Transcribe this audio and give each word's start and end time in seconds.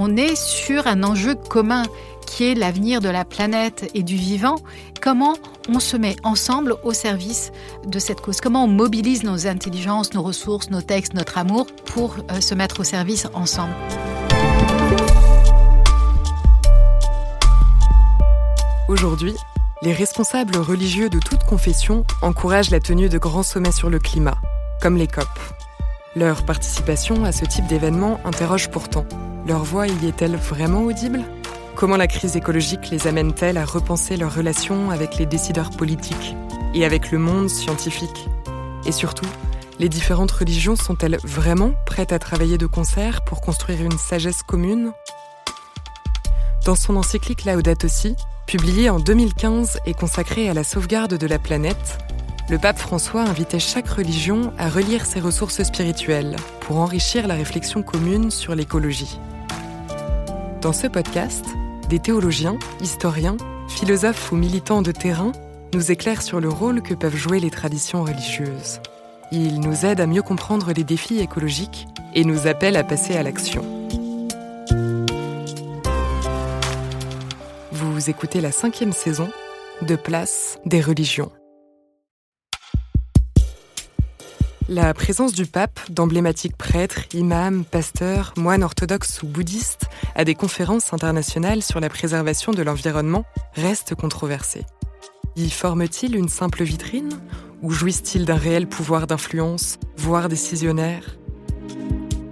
On 0.00 0.16
est 0.16 0.36
sur 0.36 0.86
un 0.86 1.02
enjeu 1.02 1.34
commun 1.34 1.82
qui 2.24 2.44
est 2.44 2.54
l'avenir 2.54 3.00
de 3.00 3.08
la 3.08 3.24
planète 3.24 3.90
et 3.94 4.04
du 4.04 4.14
vivant. 4.14 4.54
Comment 5.02 5.34
on 5.68 5.80
se 5.80 5.96
met 5.96 6.14
ensemble 6.22 6.76
au 6.84 6.92
service 6.92 7.50
de 7.84 7.98
cette 7.98 8.20
cause? 8.20 8.40
Comment 8.40 8.62
on 8.62 8.68
mobilise 8.68 9.24
nos 9.24 9.48
intelligences, 9.48 10.14
nos 10.14 10.22
ressources, 10.22 10.70
nos 10.70 10.82
textes, 10.82 11.14
notre 11.14 11.36
amour 11.36 11.66
pour 11.84 12.14
euh, 12.30 12.40
se 12.40 12.54
mettre 12.54 12.78
au 12.78 12.84
service 12.84 13.26
ensemble? 13.34 13.74
Aujourd'hui, 18.86 19.34
les 19.82 19.92
responsables 19.92 20.58
religieux 20.58 21.08
de 21.08 21.18
toute 21.18 21.42
confession 21.42 22.04
encouragent 22.22 22.70
la 22.70 22.78
tenue 22.78 23.08
de 23.08 23.18
grands 23.18 23.42
sommets 23.42 23.72
sur 23.72 23.90
le 23.90 23.98
climat, 23.98 24.38
comme 24.80 24.96
les 24.96 25.08
COP. 25.08 25.26
Leur 26.14 26.44
participation 26.44 27.24
à 27.24 27.32
ce 27.32 27.44
type 27.44 27.66
d'événement 27.66 28.20
interroge 28.24 28.70
pourtant. 28.70 29.04
Leur 29.48 29.64
voix 29.64 29.86
y 29.86 30.06
est-elle 30.06 30.36
vraiment 30.36 30.82
audible? 30.82 31.22
Comment 31.74 31.96
la 31.96 32.06
crise 32.06 32.36
écologique 32.36 32.90
les 32.90 33.06
amène-t-elle 33.06 33.56
à 33.56 33.64
repenser 33.64 34.18
leurs 34.18 34.34
relations 34.34 34.90
avec 34.90 35.16
les 35.16 35.24
décideurs 35.24 35.70
politiques 35.70 36.36
et 36.74 36.84
avec 36.84 37.10
le 37.10 37.18
monde 37.18 37.48
scientifique? 37.48 38.28
Et 38.84 38.92
surtout, 38.92 39.24
les 39.78 39.88
différentes 39.88 40.32
religions 40.32 40.76
sont-elles 40.76 41.16
vraiment 41.24 41.72
prêtes 41.86 42.12
à 42.12 42.18
travailler 42.18 42.58
de 42.58 42.66
concert 42.66 43.24
pour 43.24 43.40
construire 43.40 43.80
une 43.80 43.96
sagesse 43.96 44.42
commune? 44.42 44.92
Dans 46.66 46.76
son 46.76 46.96
encyclique 46.96 47.46
Laudato 47.46 47.88
Si, 47.88 48.16
publié 48.46 48.90
en 48.90 49.00
2015 49.00 49.78
et 49.86 49.94
consacré 49.94 50.50
à 50.50 50.52
la 50.52 50.62
sauvegarde 50.62 51.14
de 51.14 51.26
la 51.26 51.38
planète, 51.38 51.96
le 52.50 52.58
pape 52.58 52.78
François 52.78 53.22
invitait 53.22 53.60
chaque 53.60 53.88
religion 53.88 54.52
à 54.58 54.68
relire 54.68 55.06
ses 55.06 55.20
ressources 55.20 55.62
spirituelles 55.62 56.36
pour 56.60 56.76
enrichir 56.76 57.26
la 57.26 57.34
réflexion 57.34 57.82
commune 57.82 58.30
sur 58.30 58.54
l'écologie. 58.54 59.18
Dans 60.60 60.72
ce 60.72 60.88
podcast, 60.88 61.44
des 61.88 62.00
théologiens, 62.00 62.58
historiens, 62.80 63.36
philosophes 63.68 64.32
ou 64.32 64.36
militants 64.36 64.82
de 64.82 64.90
terrain 64.90 65.30
nous 65.72 65.92
éclairent 65.92 66.22
sur 66.22 66.40
le 66.40 66.48
rôle 66.48 66.82
que 66.82 66.94
peuvent 66.94 67.14
jouer 67.14 67.38
les 67.38 67.50
traditions 67.50 68.02
religieuses. 68.02 68.80
Ils 69.30 69.60
nous 69.60 69.86
aident 69.86 70.00
à 70.00 70.06
mieux 70.08 70.22
comprendre 70.22 70.72
les 70.72 70.82
défis 70.82 71.20
écologiques 71.20 71.86
et 72.14 72.24
nous 72.24 72.48
appellent 72.48 72.76
à 72.76 72.82
passer 72.82 73.14
à 73.14 73.22
l'action. 73.22 73.62
Vous 77.70 78.10
écoutez 78.10 78.40
la 78.40 78.50
cinquième 78.50 78.92
saison 78.92 79.28
de 79.82 79.94
Place 79.94 80.58
des 80.66 80.80
religions. 80.80 81.30
La 84.70 84.92
présence 84.92 85.32
du 85.32 85.46
pape, 85.46 85.80
d'emblématiques 85.88 86.58
prêtres, 86.58 87.00
imams, 87.14 87.64
pasteurs, 87.64 88.34
moines 88.36 88.62
orthodoxes 88.62 89.22
ou 89.22 89.26
bouddhistes, 89.26 89.86
à 90.14 90.26
des 90.26 90.34
conférences 90.34 90.92
internationales 90.92 91.62
sur 91.62 91.80
la 91.80 91.88
préservation 91.88 92.52
de 92.52 92.60
l'environnement 92.60 93.24
reste 93.54 93.94
controversée. 93.94 94.66
Y 95.36 95.48
forme-t-il 95.48 96.14
une 96.14 96.28
simple 96.28 96.64
vitrine 96.64 97.18
ou 97.62 97.70
jouissent-ils 97.70 98.26
d'un 98.26 98.36
réel 98.36 98.66
pouvoir 98.66 99.06
d'influence, 99.06 99.78
voire 99.96 100.28
décisionnaire? 100.28 101.16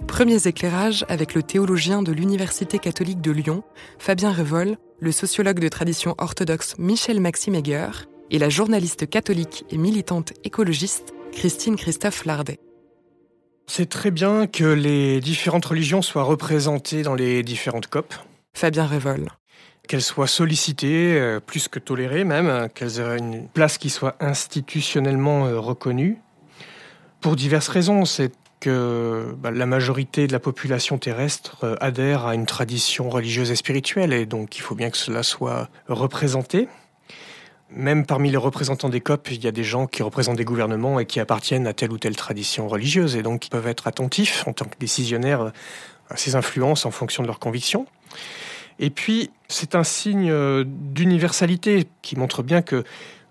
Premiers 0.05 0.45
éclairages 0.45 1.05
avec 1.09 1.33
le 1.33 1.41
théologien 1.41 2.03
de 2.03 2.11
l'Université 2.11 2.77
catholique 2.77 3.21
de 3.21 3.31
Lyon, 3.31 3.63
Fabien 3.97 4.31
Revol, 4.31 4.77
le 4.99 5.11
sociologue 5.11 5.59
de 5.59 5.69
tradition 5.69 6.13
orthodoxe 6.19 6.75
Michel 6.77 7.19
Maxime 7.19 7.55
Egger 7.55 7.89
et 8.29 8.37
la 8.37 8.49
journaliste 8.49 9.09
catholique 9.09 9.65
et 9.71 9.77
militante 9.77 10.33
écologiste 10.43 11.15
Christine 11.37 11.75
Christophe 11.75 12.25
Lardet. 12.25 12.59
C'est 13.67 13.87
très 13.87 14.09
bien 14.09 14.47
que 14.47 14.63
les 14.63 15.19
différentes 15.19 15.65
religions 15.65 16.01
soient 16.01 16.23
représentées 16.23 17.03
dans 17.03 17.13
les 17.13 17.43
différentes 17.43 17.85
COP. 17.85 18.11
Fabien 18.55 18.87
Revol. 18.87 19.29
Qu'elles 19.87 20.01
soient 20.01 20.25
sollicitées, 20.25 21.13
euh, 21.13 21.39
plus 21.39 21.67
que 21.67 21.77
tolérées 21.77 22.23
même, 22.23 22.69
qu'elles 22.73 22.99
aient 22.99 23.19
une 23.19 23.47
place 23.49 23.77
qui 23.77 23.91
soit 23.91 24.15
institutionnellement 24.19 25.45
euh, 25.45 25.59
reconnue. 25.59 26.17
Pour 27.21 27.35
diverses 27.35 27.67
raisons, 27.67 28.05
c'est 28.05 28.31
que 28.59 29.35
bah, 29.37 29.51
la 29.51 29.67
majorité 29.67 30.25
de 30.25 30.31
la 30.33 30.39
population 30.39 30.97
terrestre 30.97 31.63
euh, 31.63 31.75
adhère 31.79 32.25
à 32.25 32.33
une 32.33 32.47
tradition 32.47 33.11
religieuse 33.11 33.51
et 33.51 33.55
spirituelle, 33.55 34.11
et 34.11 34.25
donc 34.25 34.57
il 34.57 34.61
faut 34.61 34.73
bien 34.73 34.89
que 34.89 34.97
cela 34.97 35.21
soit 35.21 35.69
représenté. 35.87 36.67
Même 37.69 38.05
parmi 38.05 38.31
les 38.31 38.37
représentants 38.37 38.89
des 38.89 39.01
COP, 39.01 39.29
il 39.31 39.43
y 39.43 39.47
a 39.47 39.51
des 39.51 39.63
gens 39.63 39.87
qui 39.87 40.01
représentent 40.01 40.37
des 40.37 40.45
gouvernements 40.45 40.99
et 40.99 41.05
qui 41.05 41.19
appartiennent 41.19 41.67
à 41.67 41.73
telle 41.73 41.91
ou 41.91 41.97
telle 41.97 42.15
tradition 42.15 42.67
religieuse, 42.67 43.15
et 43.15 43.23
donc 43.23 43.45
ils 43.45 43.49
peuvent 43.49 43.67
être 43.67 43.87
attentifs 43.87 44.47
en 44.47 44.53
tant 44.53 44.65
que 44.65 44.77
décisionnaires 44.79 45.51
à 46.09 46.15
ces 46.15 46.35
influences 46.35 46.85
en 46.85 46.91
fonction 46.91 47.23
de 47.23 47.27
leurs 47.27 47.39
convictions. 47.39 47.85
Et 48.79 48.89
puis, 48.89 49.31
c'est 49.49 49.75
un 49.75 49.83
signe 49.83 50.29
euh, 50.29 50.63
d'universalité 50.65 51.87
qui 52.01 52.15
montre 52.15 52.43
bien 52.43 52.61
que 52.61 52.83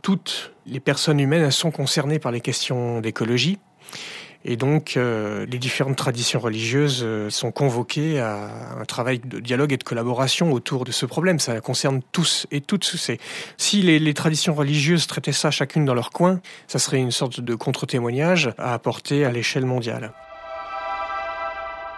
toutes 0.03 0.53
les 0.67 0.81
personnes 0.81 1.21
humaines 1.21 1.51
sont 1.51 1.71
concernées 1.71 2.19
par 2.19 2.33
les 2.33 2.41
questions 2.41 3.01
d'écologie 3.01 3.59
et 4.49 4.57
donc, 4.57 4.97
euh, 4.97 5.45
les 5.47 5.59
différentes 5.59 5.97
traditions 5.97 6.39
religieuses 6.39 7.01
euh, 7.03 7.31
sont 7.31 7.51
convoquées 7.51 8.21
à 8.21 8.79
un 8.81 8.84
travail 8.84 9.19
de 9.19 9.41
dialogue 9.41 9.73
et 9.73 9.77
de 9.77 9.83
collaboration 9.83 10.53
autour 10.53 10.84
de 10.84 10.93
ce 10.93 11.05
problème. 11.05 11.41
Ça 11.41 11.61
concerne 11.61 12.01
tous 12.12 12.47
et 12.53 12.61
toutes. 12.61 12.84
Si 13.57 13.83
les, 13.83 14.15
traditions 14.15 14.55
religieuses 14.55 15.09
traitaient 15.09 15.33
ça 15.33 15.51
chacune 15.51 15.84
dans 15.84 15.95
leur 15.95 16.11
coin, 16.11 16.41
ça 16.69 16.79
serait 16.79 16.99
une 16.99 17.11
sorte 17.11 17.41
de 17.41 17.55
contre-témoignage 17.57 18.53
à 18.57 18.73
apporter 18.73 19.25
à 19.25 19.33
l'échelle 19.33 19.67
mondiale. 19.67 20.12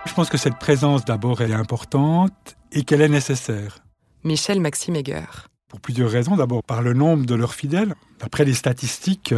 Je 0.07 0.15
pense 0.15 0.31
que 0.31 0.39
cette 0.39 0.59
présence, 0.59 1.05
d'abord, 1.05 1.43
elle 1.43 1.51
est 1.51 1.55
importante 1.55 2.57
et 2.73 2.83
qu'elle 2.83 3.03
est 3.03 3.11
nécessaire. 3.11 3.81
Michel 4.25 4.59
Maxime 4.61 4.97
Egger. 4.97 5.27
Pour 5.69 5.81
plusieurs 5.83 6.11
raisons. 6.11 6.35
D'abord, 6.35 6.65
par 6.65 6.81
le 6.81 6.95
nombre 6.95 7.27
de 7.27 7.35
leurs 7.35 7.55
fidèles. 7.55 7.95
D'après 8.21 8.47
les 8.47 8.55
statistiques, 8.55 9.35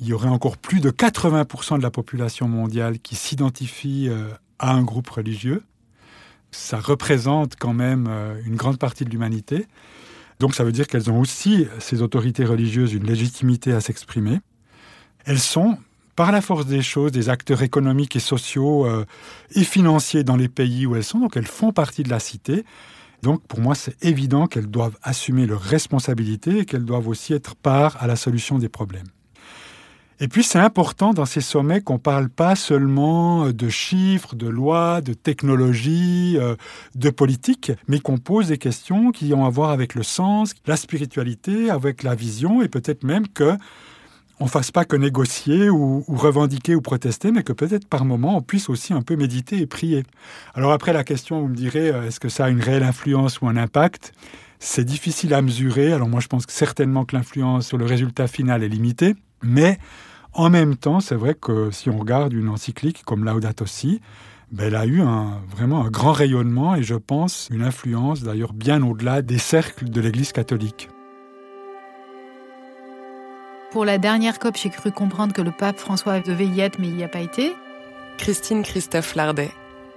il 0.00 0.08
y 0.08 0.12
aurait 0.14 0.28
encore 0.28 0.56
plus 0.56 0.80
de 0.80 0.90
80% 0.90 1.76
de 1.76 1.82
la 1.82 1.90
population 1.90 2.48
mondiale 2.48 2.98
qui 3.00 3.16
s'identifie 3.16 4.08
euh, 4.08 4.28
à 4.58 4.72
un 4.72 4.82
groupe 4.82 5.10
religieux. 5.10 5.62
Ça 6.52 6.80
représente 6.80 7.56
quand 7.56 7.74
même 7.74 8.06
euh, 8.08 8.40
une 8.46 8.56
grande 8.56 8.78
partie 8.78 9.04
de 9.04 9.10
l'humanité. 9.10 9.66
Donc 10.38 10.54
ça 10.54 10.64
veut 10.64 10.72
dire 10.72 10.86
qu'elles 10.86 11.10
ont 11.10 11.20
aussi, 11.20 11.66
ces 11.80 12.00
autorités 12.00 12.46
religieuses, 12.46 12.94
une 12.94 13.04
légitimité 13.04 13.72
à 13.72 13.80
s'exprimer. 13.82 14.40
Elles 15.26 15.38
sont, 15.38 15.76
par 16.16 16.32
la 16.32 16.40
force 16.40 16.64
des 16.64 16.80
choses, 16.80 17.12
des 17.12 17.28
acteurs 17.28 17.62
économiques 17.62 18.16
et 18.16 18.20
sociaux 18.20 18.86
euh, 18.86 19.04
et 19.54 19.64
financiers 19.64 20.24
dans 20.24 20.36
les 20.36 20.48
pays 20.48 20.86
où 20.86 20.96
elles 20.96 21.04
sont. 21.04 21.18
Donc 21.18 21.36
elles 21.36 21.46
font 21.46 21.72
partie 21.72 22.04
de 22.04 22.08
la 22.08 22.20
cité. 22.20 22.64
Donc 23.22 23.46
pour 23.46 23.60
moi, 23.60 23.74
c'est 23.74 24.02
évident 24.02 24.46
qu'elles 24.46 24.70
doivent 24.70 24.96
assumer 25.02 25.46
leurs 25.46 25.60
responsabilités 25.60 26.60
et 26.60 26.64
qu'elles 26.64 26.86
doivent 26.86 27.08
aussi 27.08 27.34
être 27.34 27.54
part 27.54 28.02
à 28.02 28.06
la 28.06 28.16
solution 28.16 28.58
des 28.58 28.70
problèmes. 28.70 29.08
Et 30.22 30.28
puis 30.28 30.44
c'est 30.44 30.58
important 30.58 31.14
dans 31.14 31.24
ces 31.24 31.40
sommets 31.40 31.80
qu'on 31.80 31.94
ne 31.94 31.98
parle 31.98 32.28
pas 32.28 32.54
seulement 32.54 33.50
de 33.50 33.68
chiffres, 33.70 34.36
de 34.36 34.48
lois, 34.48 35.00
de 35.00 35.14
technologies, 35.14 36.36
euh, 36.38 36.56
de 36.94 37.08
politique, 37.08 37.72
mais 37.88 38.00
qu'on 38.00 38.18
pose 38.18 38.48
des 38.48 38.58
questions 38.58 39.12
qui 39.12 39.32
ont 39.32 39.46
à 39.46 39.50
voir 39.50 39.70
avec 39.70 39.94
le 39.94 40.02
sens, 40.02 40.52
la 40.66 40.76
spiritualité, 40.76 41.70
avec 41.70 42.02
la 42.02 42.14
vision, 42.14 42.60
et 42.60 42.68
peut-être 42.68 43.02
même 43.02 43.28
que 43.28 43.54
on 44.40 44.46
fasse 44.46 44.70
pas 44.70 44.84
que 44.84 44.96
négocier 44.96 45.70
ou, 45.70 46.04
revendiquer 46.08 46.74
ou 46.74 46.82
protester, 46.82 47.30
mais 47.30 47.42
que 47.42 47.52
peut-être 47.54 47.86
par 47.86 48.04
moment 48.04 48.36
on 48.36 48.42
puisse 48.42 48.68
aussi 48.68 48.92
un 48.92 49.02
peu 49.02 49.16
méditer 49.16 49.58
et 49.58 49.66
prier. 49.66 50.04
Alors 50.54 50.72
après 50.72 50.92
la 50.92 51.04
question, 51.04 51.40
vous 51.40 51.48
me 51.48 51.56
direz, 51.56 51.88
euh, 51.88 52.06
est-ce 52.06 52.20
que 52.20 52.28
ça 52.28 52.44
a 52.44 52.50
une 52.50 52.60
réelle 52.60 52.82
influence 52.82 53.40
ou 53.40 53.48
un 53.48 53.56
impact? 53.56 54.12
C'est 54.58 54.84
difficile 54.84 55.32
à 55.32 55.40
mesurer. 55.40 55.94
Alors 55.94 56.10
moi 56.10 56.20
je 56.20 56.26
pense 56.26 56.44
certainement 56.48 57.06
que 57.06 57.16
l'influence 57.16 57.66
sur 57.66 57.78
le 57.78 57.86
résultat 57.86 58.26
final 58.26 58.62
est 58.62 58.68
limitée, 58.68 59.14
mais 59.42 59.78
en 60.32 60.50
même 60.50 60.76
temps, 60.76 61.00
c'est 61.00 61.14
vrai 61.14 61.34
que 61.34 61.70
si 61.70 61.90
on 61.90 61.98
regarde 61.98 62.32
une 62.32 62.48
encyclique 62.48 63.02
comme 63.04 63.24
Laudato 63.24 63.66
Si, 63.66 64.00
ben, 64.52 64.66
elle 64.66 64.76
a 64.76 64.86
eu 64.86 65.00
un, 65.00 65.40
vraiment 65.48 65.84
un 65.84 65.90
grand 65.90 66.12
rayonnement 66.12 66.74
et 66.74 66.82
je 66.82 66.94
pense 66.94 67.48
une 67.52 67.62
influence 67.62 68.22
d'ailleurs 68.22 68.52
bien 68.52 68.82
au-delà 68.82 69.22
des 69.22 69.38
cercles 69.38 69.88
de 69.88 70.00
l'Église 70.00 70.32
catholique. 70.32 70.88
Pour 73.70 73.84
la 73.84 73.98
dernière 73.98 74.40
COP, 74.40 74.56
j'ai 74.56 74.70
cru 74.70 74.90
comprendre 74.90 75.32
que 75.32 75.42
le 75.42 75.52
pape 75.52 75.78
François 75.78 76.18
devait 76.18 76.46
y 76.46 76.60
être, 76.60 76.80
mais 76.80 76.88
il 76.88 76.96
n'y 76.96 77.04
a 77.04 77.08
pas 77.08 77.20
été. 77.20 77.54
Christine 78.18 78.62
Christophe 78.64 79.14
Lardet. 79.14 79.52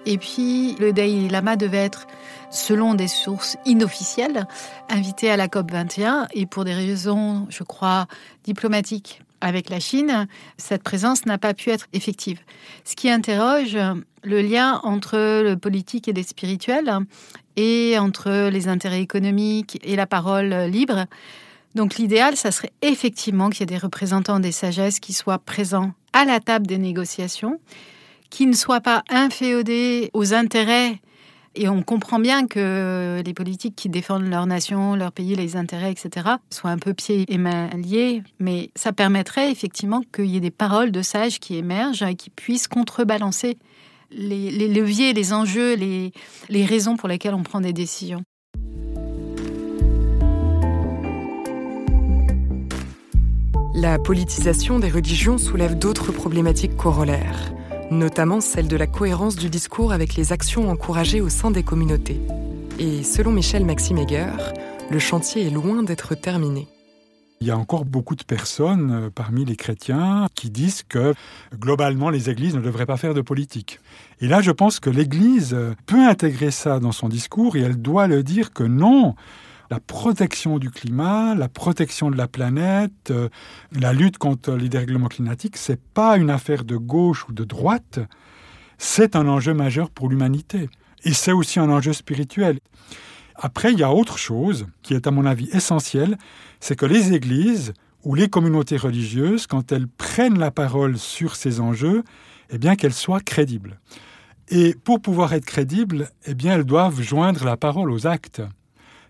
Et 0.05 0.19
puis, 0.19 0.75
le 0.75 0.93
Dalai 0.93 1.29
Lama 1.29 1.55
devait 1.55 1.77
être, 1.77 2.05
selon 2.51 2.93
des 2.93 3.07
sources 3.07 3.57
inofficielles, 3.65 4.47
invité 4.89 5.31
à 5.31 5.37
la 5.37 5.47
COP 5.47 5.71
21 5.71 6.27
et 6.33 6.45
pour 6.45 6.65
des 6.65 6.73
raisons, 6.73 7.47
je 7.49 7.63
crois, 7.63 8.05
diplomatiques 8.43 9.21
avec 9.43 9.69
la 9.69 9.79
Chine, 9.79 10.27
cette 10.57 10.83
présence 10.83 11.25
n'a 11.25 11.37
pas 11.37 11.53
pu 11.53 11.69
être 11.69 11.87
effective. 11.93 12.39
Ce 12.85 12.95
qui 12.95 13.09
interroge 13.09 13.77
le 14.23 14.41
lien 14.41 14.79
entre 14.83 15.17
le 15.17 15.55
politique 15.55 16.07
et 16.07 16.13
le 16.13 16.23
spirituel 16.23 16.91
et 17.57 17.97
entre 17.99 18.49
les 18.49 18.67
intérêts 18.67 19.01
économiques 19.01 19.79
et 19.83 19.95
la 19.95 20.07
parole 20.07 20.53
libre. 20.71 21.05
Donc 21.75 21.95
l'idéal, 21.95 22.37
ça 22.37 22.51
serait 22.51 22.71
effectivement 22.81 23.49
qu'il 23.49 23.61
y 23.61 23.63
ait 23.63 23.77
des 23.77 23.77
représentants 23.77 24.39
des 24.39 24.51
sagesses 24.51 24.99
qui 24.99 25.13
soient 25.13 25.39
présents 25.39 25.91
à 26.13 26.23
la 26.23 26.39
table 26.39 26.67
des 26.67 26.77
négociations, 26.77 27.59
qui 28.29 28.45
ne 28.45 28.53
soient 28.53 28.81
pas 28.81 29.03
inféodés 29.09 30.09
aux 30.13 30.33
intérêts. 30.33 30.99
Et 31.55 31.69
on 31.69 31.83
comprend 31.83 32.19
bien 32.19 32.47
que 32.47 33.21
les 33.23 33.33
politiques 33.33 33.75
qui 33.75 33.87
défendent 33.87 34.27
leur 34.27 34.47
nation, 34.47 34.95
leur 34.95 35.11
pays, 35.11 35.35
les 35.35 35.55
intérêts, 35.55 35.91
etc., 35.91 36.29
soient 36.49 36.71
un 36.71 36.79
peu 36.79 36.93
pieds 36.93 37.25
et 37.27 37.37
mains 37.37 37.69
liés. 37.69 38.23
Mais 38.39 38.71
ça 38.75 38.91
permettrait 38.91 39.51
effectivement 39.51 40.01
qu'il 40.13 40.25
y 40.25 40.37
ait 40.37 40.41
des 40.41 40.51
paroles 40.51 40.91
de 40.91 41.01
sages 41.03 41.39
qui 41.39 41.55
émergent 41.55 42.03
et 42.03 42.15
qui 42.15 42.31
puissent 42.31 42.67
contrebalancer 42.67 43.57
les, 44.09 44.67
leviers, 44.67 45.13
les 45.13 45.33
enjeux, 45.33 45.75
les, 45.75 46.11
les 46.49 46.65
raisons 46.65 46.97
pour 46.97 47.07
lesquelles 47.07 47.35
on 47.35 47.43
prend 47.43 47.61
des 47.61 47.73
décisions. 47.73 48.23
La 53.75 53.97
politisation 53.97 54.79
des 54.79 54.89
religions 54.89 55.37
soulève 55.37 55.77
d'autres 55.77 56.11
problématiques 56.11 56.77
corollaires, 56.77 57.51
notamment 57.93 58.41
celle 58.41 58.67
de 58.67 58.75
la 58.75 58.87
cohérence 58.87 59.35
du 59.35 59.49
discours 59.49 59.93
avec 59.93 60.15
les 60.15 60.31
actions 60.33 60.69
encouragées 60.69 61.21
au 61.21 61.29
sein 61.29 61.51
des 61.51 61.63
communautés. 61.63 62.19
Et 62.79 63.03
selon 63.03 63.31
Michel 63.31 63.65
Maximegger, 63.65 64.31
le 64.89 64.99
chantier 64.99 65.47
est 65.47 65.49
loin 65.49 65.83
d'être 65.83 66.15
terminé. 66.15 66.67
Il 67.41 67.47
y 67.47 67.51
a 67.51 67.57
encore 67.57 67.85
beaucoup 67.85 68.15
de 68.15 68.23
personnes 68.23 68.91
euh, 68.91 69.09
parmi 69.13 69.43
les 69.43 69.55
chrétiens 69.55 70.27
qui 70.33 70.49
disent 70.49 70.83
que 70.83 71.13
globalement 71.53 72.09
les 72.09 72.29
églises 72.29 72.55
ne 72.55 72.61
devraient 72.61 72.85
pas 72.85 72.97
faire 72.97 73.13
de 73.13 73.21
politique. 73.21 73.79
Et 74.21 74.27
là, 74.27 74.41
je 74.41 74.51
pense 74.51 74.79
que 74.79 74.89
l'Église 74.89 75.57
peut 75.85 76.07
intégrer 76.07 76.51
ça 76.51 76.79
dans 76.79 76.93
son 76.93 77.09
discours 77.09 77.57
et 77.57 77.61
elle 77.61 77.81
doit 77.81 78.07
le 78.07 78.23
dire 78.23 78.53
que 78.53 78.63
non, 78.63 79.15
la 79.69 79.79
protection 79.79 80.59
du 80.59 80.69
climat, 80.69 81.35
la 81.35 81.49
protection 81.49 82.11
de 82.11 82.17
la 82.17 82.27
planète, 82.27 83.11
euh, 83.11 83.29
la 83.71 83.93
lutte 83.93 84.17
contre 84.17 84.53
les 84.53 84.69
dérèglements 84.69 85.07
climatiques, 85.07 85.57
c'est 85.57 85.81
pas 85.81 86.17
une 86.17 86.29
affaire 86.29 86.63
de 86.63 86.77
gauche 86.77 87.27
ou 87.29 87.33
de 87.33 87.43
droite, 87.43 87.99
c'est 88.77 89.15
un 89.15 89.27
enjeu 89.27 89.53
majeur 89.53 89.89
pour 89.89 90.09
l'humanité. 90.09 90.69
Et 91.05 91.13
c'est 91.13 91.31
aussi 91.31 91.59
un 91.59 91.69
enjeu 91.69 91.93
spirituel. 91.93 92.59
Après, 93.35 93.73
il 93.73 93.79
y 93.79 93.83
a 93.83 93.93
autre 93.93 94.17
chose 94.17 94.67
qui 94.83 94.93
est 94.93 95.07
à 95.07 95.11
mon 95.11 95.25
avis 95.25 95.49
essentielle, 95.51 96.17
c'est 96.59 96.75
que 96.75 96.85
les 96.85 97.13
églises 97.13 97.73
ou 98.03 98.15
les 98.15 98.29
communautés 98.29 98.77
religieuses, 98.77 99.47
quand 99.47 99.71
elles 99.71 99.87
prennent 99.87 100.37
la 100.37 100.51
parole 100.51 100.97
sur 100.97 101.35
ces 101.35 101.59
enjeux, 101.59 102.03
eh 102.49 102.57
bien 102.57 102.75
qu'elles 102.75 102.93
soient 102.93 103.21
crédibles. 103.21 103.79
Et 104.49 104.75
pour 104.83 105.01
pouvoir 105.01 105.33
être 105.33 105.45
crédibles, 105.45 106.09
eh 106.25 106.35
bien 106.35 106.55
elles 106.55 106.65
doivent 106.65 107.01
joindre 107.01 107.45
la 107.45 107.57
parole 107.57 107.91
aux 107.91 108.05
actes. 108.05 108.41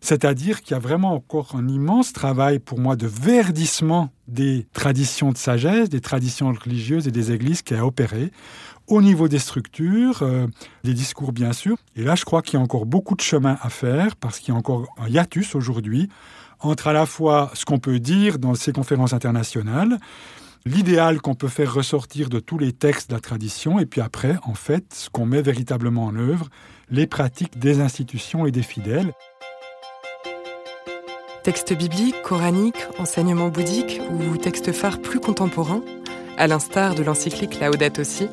C'est-à-dire 0.04 0.62
qu'il 0.62 0.72
y 0.72 0.76
a 0.76 0.80
vraiment 0.80 1.14
encore 1.14 1.56
un 1.56 1.66
immense 1.70 2.12
travail 2.12 2.60
pour 2.60 2.78
moi 2.78 2.98
de 2.98 3.08
verdissement 3.08 4.10
des 4.28 4.68
traditions 4.74 5.32
de 5.32 5.38
sagesse, 5.38 5.88
des 5.88 6.02
traditions 6.02 6.52
religieuses 6.52 7.08
et 7.08 7.12
des 7.12 7.32
églises 7.32 7.62
qui 7.62 7.74
a 7.74 7.86
opéré 7.86 8.34
au 8.88 9.02
niveau 9.02 9.30
des 9.30 9.40
structures, 9.40 10.22
euh, 10.22 10.48
des 10.84 10.94
discours 10.94 11.32
bien 11.32 11.54
sûr. 11.54 11.78
Et 11.96 12.04
là, 12.04 12.16
je 12.16 12.26
crois 12.26 12.42
qu'il 12.42 12.56
y 12.56 12.62
a 12.62 12.62
encore 12.62 12.86
beaucoup 12.86 13.16
de 13.16 13.22
chemin 13.22 13.58
à 13.62 13.70
faire 13.70 14.18
parce 14.18 14.40
qu'il 14.40 14.54
y 14.54 14.58
a 14.58 14.60
encore 14.60 14.94
un 14.98 15.08
hiatus 15.08 15.56
aujourd'hui 15.56 16.10
entre 16.60 16.88
à 16.88 16.94
la 16.94 17.06
fois 17.06 17.50
ce 17.54 17.64
qu'on 17.64 17.80
peut 17.80 18.00
dire 18.00 18.40
dans 18.40 18.56
ces 18.56 18.74
conférences 18.74 19.14
internationales, 19.14 20.00
l'idéal 20.66 21.22
qu'on 21.22 21.36
peut 21.36 21.48
faire 21.48 21.74
ressortir 21.74 22.28
de 22.28 22.40
tous 22.40 22.58
les 22.58 22.74
textes 22.74 23.10
de 23.10 23.16
la 23.16 23.22
tradition, 23.22 23.80
et 23.80 23.86
puis 23.86 24.02
après, 24.02 24.36
en 24.44 24.54
fait, 24.54 24.94
ce 24.94 25.10
qu'on 25.10 25.26
met 25.26 25.42
véritablement 25.42 26.06
en 26.06 26.16
œuvre, 26.16 26.50
les 26.90 27.08
pratiques 27.08 27.58
des 27.58 27.82
institutions 27.82 28.46
et 28.46 28.52
des 28.52 28.64
fidèles. 28.64 29.14
Textes 31.44 31.74
bibliques, 31.74 32.22
coraniques, 32.24 32.88
enseignements 33.00 33.50
bouddhiques 33.50 34.00
ou 34.10 34.38
textes 34.38 34.72
phares 34.72 35.02
plus 35.02 35.20
contemporains, 35.20 35.82
à 36.38 36.48
l'instar 36.48 36.96
de 36.96 37.04
l'encyclique 37.04 37.60
Laudato 37.60 38.06
Si, 38.06 38.30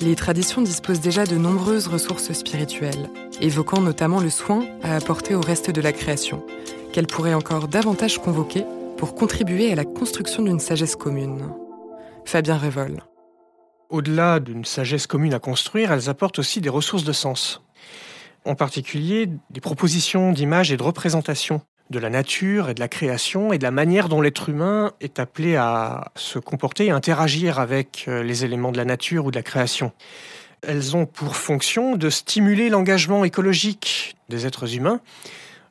les 0.00 0.14
traditions 0.14 0.62
disposent 0.62 1.00
déjà 1.00 1.26
de 1.26 1.34
nombreuses 1.34 1.88
ressources 1.88 2.32
spirituelles, 2.32 3.10
évoquant 3.40 3.80
notamment 3.80 4.20
le 4.20 4.30
soin 4.30 4.64
à 4.84 4.94
apporter 4.94 5.34
au 5.34 5.40
reste 5.40 5.72
de 5.72 5.80
la 5.80 5.92
création, 5.92 6.44
qu'elles 6.92 7.08
pourraient 7.08 7.34
encore 7.34 7.66
davantage 7.66 8.18
convoquer 8.18 8.64
pour 8.96 9.16
contribuer 9.16 9.72
à 9.72 9.74
la 9.74 9.84
construction 9.84 10.44
d'une 10.44 10.60
sagesse 10.60 10.94
commune. 10.94 11.52
Fabien 12.24 12.58
Révol. 12.58 13.02
Au-delà 13.90 14.38
d'une 14.38 14.64
sagesse 14.64 15.08
commune 15.08 15.34
à 15.34 15.40
construire, 15.40 15.90
elles 15.90 16.08
apportent 16.08 16.38
aussi 16.38 16.60
des 16.60 16.68
ressources 16.68 17.04
de 17.04 17.12
sens. 17.12 17.60
En 18.44 18.54
particulier, 18.54 19.28
des 19.50 19.60
propositions 19.60 20.30
d'images 20.30 20.70
et 20.70 20.76
de 20.76 20.82
représentations 20.84 21.60
de 21.90 21.98
la 21.98 22.10
nature 22.10 22.68
et 22.68 22.74
de 22.74 22.80
la 22.80 22.88
création 22.88 23.52
et 23.52 23.58
de 23.58 23.62
la 23.62 23.70
manière 23.70 24.08
dont 24.08 24.20
l'être 24.20 24.48
humain 24.48 24.92
est 25.00 25.18
appelé 25.18 25.56
à 25.56 26.10
se 26.16 26.38
comporter 26.38 26.86
et 26.86 26.90
interagir 26.90 27.58
avec 27.58 28.06
euh, 28.08 28.22
les 28.22 28.44
éléments 28.44 28.72
de 28.72 28.76
la 28.76 28.84
nature 28.84 29.26
ou 29.26 29.30
de 29.30 29.36
la 29.36 29.42
création. 29.42 29.92
Elles 30.62 30.96
ont 30.96 31.06
pour 31.06 31.36
fonction 31.36 31.96
de 31.96 32.10
stimuler 32.10 32.70
l'engagement 32.70 33.24
écologique 33.24 34.16
des 34.28 34.46
êtres 34.46 34.74
humains 34.74 35.00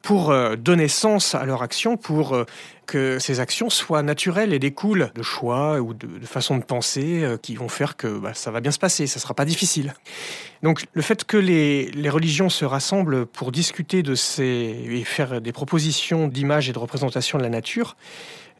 pour 0.06 0.30
euh, 0.30 0.56
donner 0.56 0.88
sens 0.88 1.34
à 1.34 1.46
leur 1.46 1.64
action, 1.64 1.98
pour 1.98 2.36
euh, 2.36 2.46
que 2.86 3.18
ces 3.18 3.40
actions 3.40 3.72
soient 3.72 4.04
naturelles 4.04 4.54
et 4.54 4.60
découlent 4.60 5.10
de 5.16 5.24
choix 5.24 5.82
ou 5.82 5.96
de, 5.96 6.08
façons 6.28 6.60
de 6.60 6.64
penser 6.64 7.24
euh, 7.24 7.38
qui 7.38 7.56
vont 7.56 7.70
faire 7.70 7.98
que 7.98 8.20
bah, 8.20 8.36
ça 8.36 8.52
va 8.52 8.62
bien 8.62 8.70
se 8.70 8.78
passer, 8.78 9.08
ça 9.08 9.18
ne 9.18 9.22
sera 9.22 9.34
pas 9.34 9.46
difficile. 9.46 9.96
Donc 10.62 10.86
le 10.94 11.02
fait 11.02 11.24
que 11.24 11.38
les, 11.38 11.90
religions 12.08 12.50
se 12.50 12.66
rassemblent 12.66 13.26
pour 13.26 13.52
discuter 13.52 14.04
de 14.04 14.14
ces 14.14 14.86
et 14.88 15.04
faire 15.04 15.42
des 15.42 15.52
propositions 15.52 16.28
d'images 16.28 16.70
et 16.70 16.72
de 16.72 16.80
représentation 16.80 17.40
de 17.40 17.44
la 17.44 17.50
nature, 17.50 17.98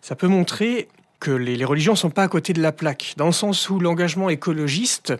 ça 0.02 0.16
peut 0.16 0.28
montrer 0.28 0.88
que 1.20 1.30
les, 1.30 1.56
les 1.58 1.66
religions 1.66 1.94
ne 1.94 1.98
sont 1.98 2.10
pas 2.10 2.24
à 2.24 2.28
côté 2.28 2.54
de 2.54 2.62
la 2.62 2.72
plaque, 2.72 3.14
dans 3.18 3.28
le 3.28 3.32
sens 3.32 3.70
où 3.70 3.80
l'engagement 3.80 4.32
écologiste, 4.32 5.14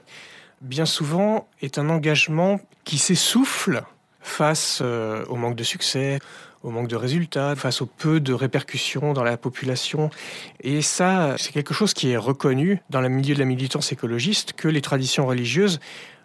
bien 0.62 0.88
souvent, 0.88 1.48
est 1.62 1.78
un 1.78 1.88
engagement 1.88 2.60
qui 2.84 2.98
s'essouffle 2.98 3.84
face 4.26 4.80
euh, 4.82 5.24
au 5.26 5.36
manque 5.36 5.56
de 5.56 5.64
succès, 5.64 6.20
au 6.64 6.72
manque 6.72 6.88
de 6.88 6.96
résultats, 6.96 7.56
face 7.56 7.82
au 7.82 7.86
peu 7.86 8.20
de 8.20 8.34
répercussions 8.34 9.14
dans 9.14 9.24
la 9.24 9.38
population. 9.38 10.10
Et 10.62 10.82
ça, 10.82 11.36
c'est 11.38 11.52
quelque 11.52 11.74
chose 11.74 11.94
qui 11.94 12.10
est 12.10 12.18
reconnu 12.18 12.82
dans 12.90 13.02
le 13.02 13.10
milieu 13.10 13.36
de 13.36 13.40
la 13.40 13.46
militance 13.46 13.92
écologiste, 13.92 14.54
que 14.54 14.68
les 14.68 14.82
traditions 14.82 15.28
religieuses 15.28 15.80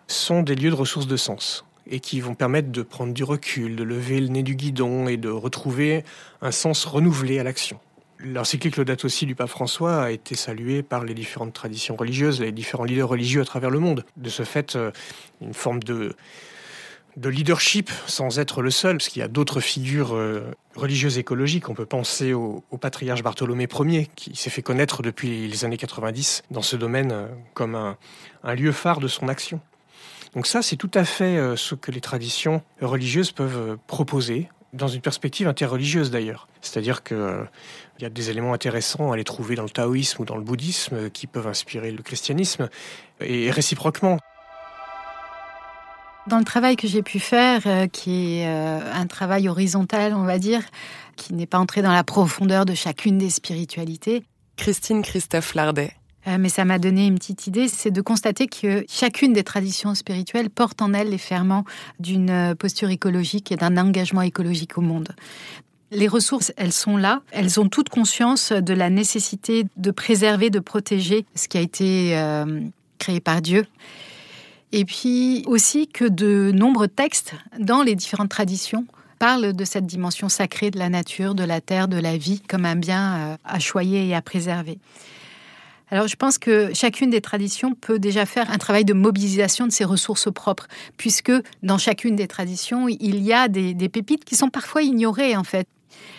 sont 0.07 0.43
des 0.43 0.55
lieux 0.55 0.71
de 0.71 0.75
ressources 0.75 1.07
de 1.07 1.17
sens 1.17 1.65
et 1.87 2.01
qui 2.01 2.21
vont 2.21 2.35
permettre 2.35 2.71
de 2.71 2.83
prendre 2.83 3.13
du 3.13 3.25
recul, 3.25 3.77
de 3.77 3.83
lever 3.83 4.21
le 4.21 4.29
nez 4.29 4.43
du 4.43 4.55
guidon 4.55 5.09
et 5.09 5.17
de 5.17 5.29
retrouver 5.29 6.05
un 6.41 6.53
sens 6.53 6.85
renouvelé 6.85 7.39
à 7.39 7.43
l'action. 7.43 7.81
L'encyclique 8.23 8.79
date 8.81 9.05
aussi 9.05 9.25
du 9.25 9.35
pape 9.35 9.49
François 9.49 10.03
a 10.03 10.11
été 10.11 10.35
salué 10.35 10.83
par 10.83 11.05
les 11.05 11.15
différentes 11.15 11.55
traditions 11.55 11.97
religieuses, 11.97 12.41
les 12.41 12.53
différents 12.53 12.85
leaders 12.85 13.09
religieux 13.09 13.41
à 13.41 13.45
travers 13.45 13.71
le 13.71 13.79
monde. 13.79 14.05
De 14.17 14.29
ce 14.29 14.43
fait, 14.43 14.77
euh, 14.77 14.91
une 15.41 15.55
forme 15.55 15.83
de 15.83 16.15
de 17.21 17.29
leadership 17.29 17.91
sans 18.07 18.39
être 18.39 18.63
le 18.63 18.71
seul, 18.71 18.97
parce 18.97 19.09
qu'il 19.11 19.21
y 19.21 19.25
a 19.25 19.29
d'autres 19.29 19.61
figures 19.61 20.15
euh, 20.15 20.53
religieuses 20.75 21.19
écologiques. 21.19 21.69
On 21.69 21.75
peut 21.75 21.87
penser 21.87 22.33
au, 22.33 22.65
patriarche 22.81 23.23
Bartholomé 23.23 23.69
Ier, 23.79 24.09
qui 24.17 24.35
s'est 24.35 24.51
fait 24.51 24.63
connaître 24.63 25.03
depuis 25.03 25.47
les 25.47 25.65
années 25.67 25.77
90 25.77 26.45
dans 26.51 26.63
ce 26.63 26.77
domaine 26.77 27.13
euh, 27.13 27.27
comme 27.53 27.75
un, 27.75 28.55
lieu 28.55 28.73
phare 28.73 29.01
de 29.01 29.09
son 29.09 29.29
action. 29.29 29.61
Donc 30.35 30.47
ça, 30.47 30.63
c'est 30.63 30.77
tout 30.77 30.91
à 30.95 31.05
fait 31.05 31.37
euh, 31.37 31.57
ce 31.57 31.75
que 31.75 31.91
les 31.91 32.01
traditions 32.01 32.63
religieuses 32.81 33.33
peuvent 33.33 33.77
proposer, 33.87 34.49
dans 34.73 34.89
une 34.89 35.01
perspective 35.01 35.49
interreligieuse 35.49 36.11
d'ailleurs. 36.11 36.49
C'est-à-dire 36.63 37.03
qu'il 37.03 37.19
y 37.99 38.05
a 38.05 38.09
des 38.09 38.31
éléments 38.31 38.55
intéressants 38.55 39.13
à 39.13 39.17
les 39.17 39.25
trouver 39.25 39.57
dans 39.57 39.65
le 39.65 39.71
taoïsme 39.71 40.23
ou 40.23 40.25
dans 40.25 40.37
le 40.37 40.43
bouddhisme 40.43 41.11
qui 41.11 41.27
peuvent 41.27 41.49
inspirer 41.49 41.91
le 41.91 42.03
christianisme, 42.03 42.71
et 43.21 43.51
réciproquement. 43.51 44.19
Dans 46.27 46.39
le 46.39 46.45
travail 46.45 46.77
que 46.77 46.87
j'ai 46.87 47.03
pu 47.03 47.19
faire, 47.19 47.63
euh, 47.67 47.87
qui 47.87 48.39
est 48.39 48.47
euh, 48.47 48.79
un 48.93 49.07
travail 49.07 49.49
horizontal, 49.49 50.15
on 50.15 50.25
va 50.25 50.39
dire, 50.39 50.63
qui 51.17 51.33
n'est 51.33 51.47
pas 51.47 51.59
entré 51.59 51.81
dans 51.81 51.93
la 51.93 52.05
profondeur 52.05 52.67
de 52.67 52.75
chacune 52.75 53.17
des 53.17 53.31
spiritualités. 53.31 54.23
Christine 54.57 55.03
Christophe 55.03 55.55
Lardet. 55.55 55.93
Euh, 56.27 56.37
mais 56.39 56.51
ça 56.51 56.67
m'a 56.67 56.79
donné 56.79 57.07
une 57.07 57.15
petite 57.15 57.47
idée, 57.47 57.69
c'est 57.69 57.91
de 57.91 58.03
constater 58.03 58.47
que 58.47 58.85
chacune 58.87 59.33
des 59.33 59.45
traditions 59.45 59.95
spirituelles 59.95 60.51
porte 60.51 60.83
en 60.83 60.93
elle 60.93 61.09
les 61.09 61.19
ferments 61.19 61.65
d'une 61.99 62.55
posture 62.59 62.91
écologique 62.91 63.51
et 63.51 63.57
d'un 63.57 63.79
engagement 63.79 64.21
écologique 64.21 64.77
au 64.77 64.83
monde. 64.83 65.15
Les 65.91 66.07
ressources, 66.07 66.53
elles 66.59 66.73
sont 66.73 66.99
là. 66.99 67.23
Elles 67.33 67.59
ont 67.59 67.69
toute 67.69 67.89
conscience 67.89 68.53
de 68.53 68.75
la 68.75 68.91
nécessité 68.91 69.65
de 69.79 69.91
préserver, 69.91 70.51
de 70.51 70.61
protéger 70.61 71.25
ce 71.35 71.49
qui 71.49 71.57
a 71.57 71.63
été 71.63 72.15
créé 72.99 73.19
par 73.21 73.41
Dieu. 73.41 73.67
Et 74.73 74.85
puis 74.85 75.43
aussi 75.47 75.89
que 75.89 76.05
de 76.05 76.53
nombreux 76.53 76.89
textes 76.89 77.35
dans 77.59 77.83
les 77.83 77.95
différentes 77.95 78.31
traditions 78.31 78.87
parlent 79.19 79.53
de 79.53 79.65
cette 79.65 79.87
dimension 79.87 80.29
sacrée 80.29 80.71
de 80.71 80.79
la 80.79 80.89
nature, 80.89 81.35
de 81.35 81.45
la 81.45 81.61
terre, 81.61 81.89
de 81.89 81.99
la 81.99 82.17
vie, 82.17 82.41
comme 82.41 82.65
un 82.65 82.77
bien 82.77 83.17
euh, 83.17 83.37
à 83.45 83.59
choyer 83.59 84.09
et 84.09 84.15
à 84.15 84.23
préserver. 84.23 84.79
Alors 85.91 86.07
je 86.07 86.17
pense 86.17 86.39
que 86.39 86.71
chacune 86.73 87.11
des 87.11 87.21
traditions 87.21 87.75
peut 87.75 87.99
déjà 87.99 88.25
faire 88.25 88.51
un 88.51 88.59
travail 88.59 88.85
de 88.85 88.95
mobilisation 88.95 89.67
de 89.67 89.73
ses 89.73 89.85
ressources 89.85 90.33
propres, 90.33 90.69
puisque 90.97 91.33
dans 91.63 91.79
chacune 91.79 92.15
des 92.15 92.29
traditions, 92.29 92.89
il 92.89 93.23
y 93.23 93.33
a 93.33 93.49
des, 93.49 93.75
pépites 93.89 94.25
qui 94.25 94.37
sont 94.37 94.51
parfois 94.51 94.83
ignorées 94.83 95.37
en 95.37 95.45
fait. 95.45 95.67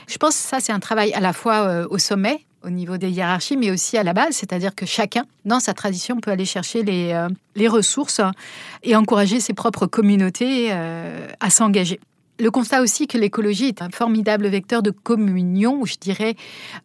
Je 0.08 0.18
pense 0.18 0.36
que 0.36 0.42
ça, 0.42 0.60
c'est 0.60 0.74
un 0.74 0.82
travail 0.82 1.14
à 1.14 1.22
la 1.22 1.32
fois 1.32 1.68
euh, 1.68 1.88
au 1.90 1.98
sommet, 1.98 2.46
au 2.64 2.70
niveau 2.70 2.98
des 2.98 3.10
hiérarchies, 3.10 3.58
mais 3.58 3.72
aussi 3.72 3.98
à 3.98 4.04
la 4.04 4.14
base, 4.14 4.36
c'est-à-dire 4.36 4.76
que 4.76 4.86
chacun, 4.86 5.26
dans 5.46 5.60
sa 5.60 5.74
tradition, 5.74 6.18
peut 6.18 6.32
aller 6.32 6.46
chercher 6.46 6.84
les, 6.84 7.12
euh, 7.14 7.70
ressources 7.70 8.22
et 8.84 8.96
encourager 8.96 9.40
ses 9.40 9.54
propres 9.54 9.88
communautés 9.88 10.70
euh, 10.72 11.28
à 11.40 11.50
s'engager. 11.50 12.00
Le 12.40 12.50
constat 12.50 12.82
aussi 12.82 13.08
que 13.08 13.18
l'écologie 13.18 13.66
est 13.66 13.82
un 13.82 13.90
formidable 13.90 14.48
vecteur 14.48 14.82
de 14.82 14.90
communion, 14.90 15.86
je 15.86 15.96
dirais, 16.00 16.36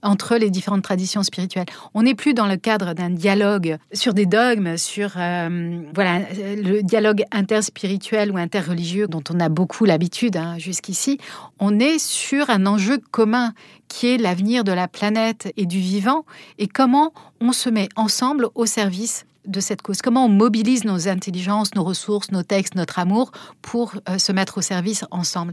entre 0.03 0.37
les 0.37 0.50
différentes 0.50 0.83
traditions 0.83 1.23
spirituelles. 1.23 1.67
On 1.95 2.03
n'est 2.03 2.15
plus 2.15 2.35
dans 2.35 2.47
le 2.47 2.57
cadre 2.57 2.93
d'un 2.93 3.11
dialogue 3.11 3.79
sur 3.93 4.12
des 4.12 4.26
dogmes, 4.26 4.76
sur 4.76 5.12
euh, 5.17 5.81
voilà 5.95 6.21
le 6.41 6.83
dialogue 6.83 7.25
interspirituel 7.33 8.31
ou 8.31 8.37
interreligieux 8.37 9.09
dont 9.09 9.23
on 9.31 9.41
a 9.41 9.49
beaucoup 9.49 9.87
l'habitude 9.87 10.37
hein, 10.37 10.59
jusqu'ici. 10.59 11.19
On 11.59 11.81
est 11.81 11.99
sur 11.99 12.50
un 12.50 12.67
enjeu 12.67 12.99
commun 13.11 13.55
qui 13.88 14.09
est 14.09 14.19
l'avenir 14.19 14.65
de 14.65 14.73
la 14.73 14.88
planète 14.88 15.53
et 15.57 15.65
du 15.65 15.79
vivant 15.79 16.25
et 16.59 16.67
comment 16.67 17.12
on 17.41 17.53
se 17.53 17.71
met 17.71 17.88
ensemble 17.97 18.49
au 18.55 18.67
service 18.67 19.25
de 19.47 19.61
cette 19.61 19.83
cause. 19.83 20.03
Comment 20.03 20.26
on 20.26 20.29
mobilise 20.29 20.85
nos 20.85 21.09
intelligences, 21.09 21.75
nos 21.75 21.85
ressources, 21.85 22.31
nos 22.31 22.43
textes, 22.43 22.75
notre 22.75 22.99
amour 22.99 23.31
pour 23.62 23.95
euh, 24.09 24.19
se 24.19 24.33
mettre 24.33 24.59
au 24.59 24.62
service 24.62 25.05
ensemble? 25.11 25.53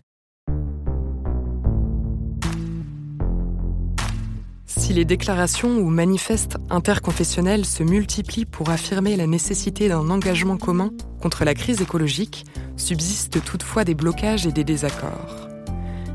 Si 4.65 4.91
les 4.91 5.05
déclarations 5.05 5.77
ou 5.77 5.89
manifestes 5.89 6.57
interconfessionnels 6.69 7.65
se 7.65 7.83
multiplient 7.83 8.45
pour 8.45 8.69
affirmer 8.69 9.15
la 9.15 9.27
nécessité 9.27 9.87
d'un 9.87 10.09
engagement 10.09 10.57
commun 10.57 10.91
contre 11.21 11.45
la 11.45 11.53
crise 11.53 11.81
écologique, 11.81 12.45
subsistent 12.75 13.43
toutefois 13.43 13.83
des 13.83 13.93
blocages 13.93 14.47
et 14.47 14.51
des 14.51 14.63
désaccords. 14.63 15.47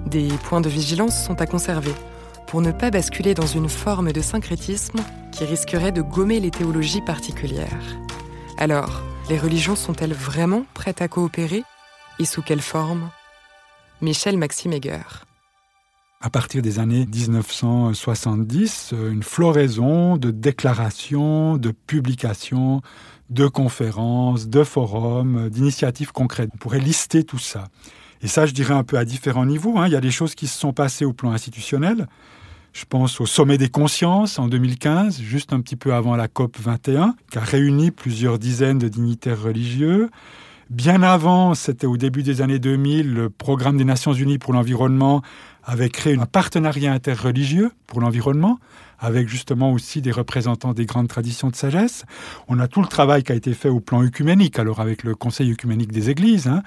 Des 0.07 0.29
points 0.45 0.61
de 0.61 0.69
vigilance 0.69 1.25
sont 1.25 1.41
à 1.41 1.47
conserver 1.47 1.95
pour 2.49 2.63
ne 2.63 2.73
pas 2.73 2.91
basculer 2.91 3.35
dans 3.35 3.47
une 3.47 3.69
forme 3.69 4.11
de 4.11 4.23
syncrétisme 4.23 5.01
qui 5.33 5.45
risquerait 5.45 5.93
de 5.93 6.01
gommer 6.01 6.41
les 6.41 6.51
théologies 6.51 7.03
particulières. 7.03 7.99
Alors, 8.57 9.03
les 9.29 9.39
religions 9.39 9.77
sont-elles 9.77 10.15
vraiment 10.15 10.65
prêtes 10.73 11.03
à 11.03 11.09
coopérer 11.09 11.63
Et 12.19 12.25
sous 12.25 12.41
quelle 12.41 12.63
forme? 12.63 13.11
Michel 14.01 14.39
Maxime 14.39 14.73
Heger. 14.73 15.27
À 16.21 16.31
partir 16.31 16.63
des 16.63 16.79
années 16.79 17.07
1970, 17.07 18.93
une 18.93 19.23
floraison 19.23 20.17
de 20.17 20.31
déclarations, 20.31 21.59
de 21.59 21.71
publications, 21.71 22.81
de 23.29 23.47
conférences, 23.47 24.49
de 24.49 24.65
forums, 24.65 25.51
d'initiatives 25.51 26.13
concrètes. 26.13 26.51
On 26.55 26.57
pourrait 26.57 26.81
lister 26.81 27.25
tout 27.25 27.39
ça. 27.39 27.69
Et 28.21 28.27
ça, 28.27 28.47
je 28.47 28.53
dirais 28.53 28.75
un 28.75 28.85
peu 28.85 28.97
à 28.97 29.05
différents 29.05 29.47
niveaux. 29.47 29.79
Hein. 29.79 29.87
Il 29.87 29.93
y 29.93 29.97
a 29.97 30.01
des 30.01 30.11
choses 30.11 30.35
qui 30.35 30.47
se 30.47 30.59
sont 30.59 30.73
passées 30.73 31.05
au 31.05 31.13
plan 31.13 31.31
institutionnel, 31.31 32.09
je 32.79 32.85
pense 32.85 33.21
au 33.21 33.27
sommet 33.27 33.59
des 33.59 33.69
consciences 33.69 34.39
en 34.39 34.47
2015, 34.47 35.21
juste 35.21 35.53
un 35.53 35.61
petit 35.61 35.75
peu 35.75 35.95
avant 35.95 36.15
la 36.15 36.29
COP 36.29 36.57
21, 36.61 37.17
qui 37.29 37.39
a 37.39 37.41
réuni 37.41 37.91
plusieurs 37.91 38.39
dizaines 38.39 38.79
de 38.79 38.87
dignitaires 38.87 39.43
religieux. 39.43 40.11
Bien 40.71 41.03
avant, 41.03 41.55
c'était 41.55 41.89
au 41.89 41.97
début 41.97 42.23
des 42.23 42.41
années 42.41 42.61
2000, 42.61 43.13
le 43.13 43.31
programme 43.31 43.79
des 43.79 43.85
Nations 43.85 44.13
Unies 44.13 44.39
pour 44.39 44.53
l'environnement 44.53 45.23
avait 45.65 45.89
créé 45.89 46.17
un 46.17 46.27
partenariat 46.27 46.93
interreligieux 46.93 47.73
pour 47.89 48.01
l'environnement, 48.01 48.61
avec 49.01 49.29
justement 49.29 49.73
aussi 49.73 50.01
des 50.01 50.13
représentants 50.13 50.73
des 50.73 50.87
grandes 50.87 51.09
traditions 51.09 51.49
de 51.49 51.57
sagesse. 51.57 52.05
On 52.47 52.61
a 52.61 52.69
tout 52.69 52.81
le 52.81 52.87
travail 52.87 53.25
qui 53.25 53.33
a 53.33 53.35
été 53.35 53.55
fait 53.55 53.69
au 53.69 53.81
plan 53.81 54.05
œcuménique, 54.05 54.57
alors 54.61 54.79
avec 54.79 55.03
le 55.03 55.17
Conseil 55.17 55.51
œcuménique 55.51 55.91
des 55.91 56.11
Églises, 56.11 56.47
hein, 56.47 56.63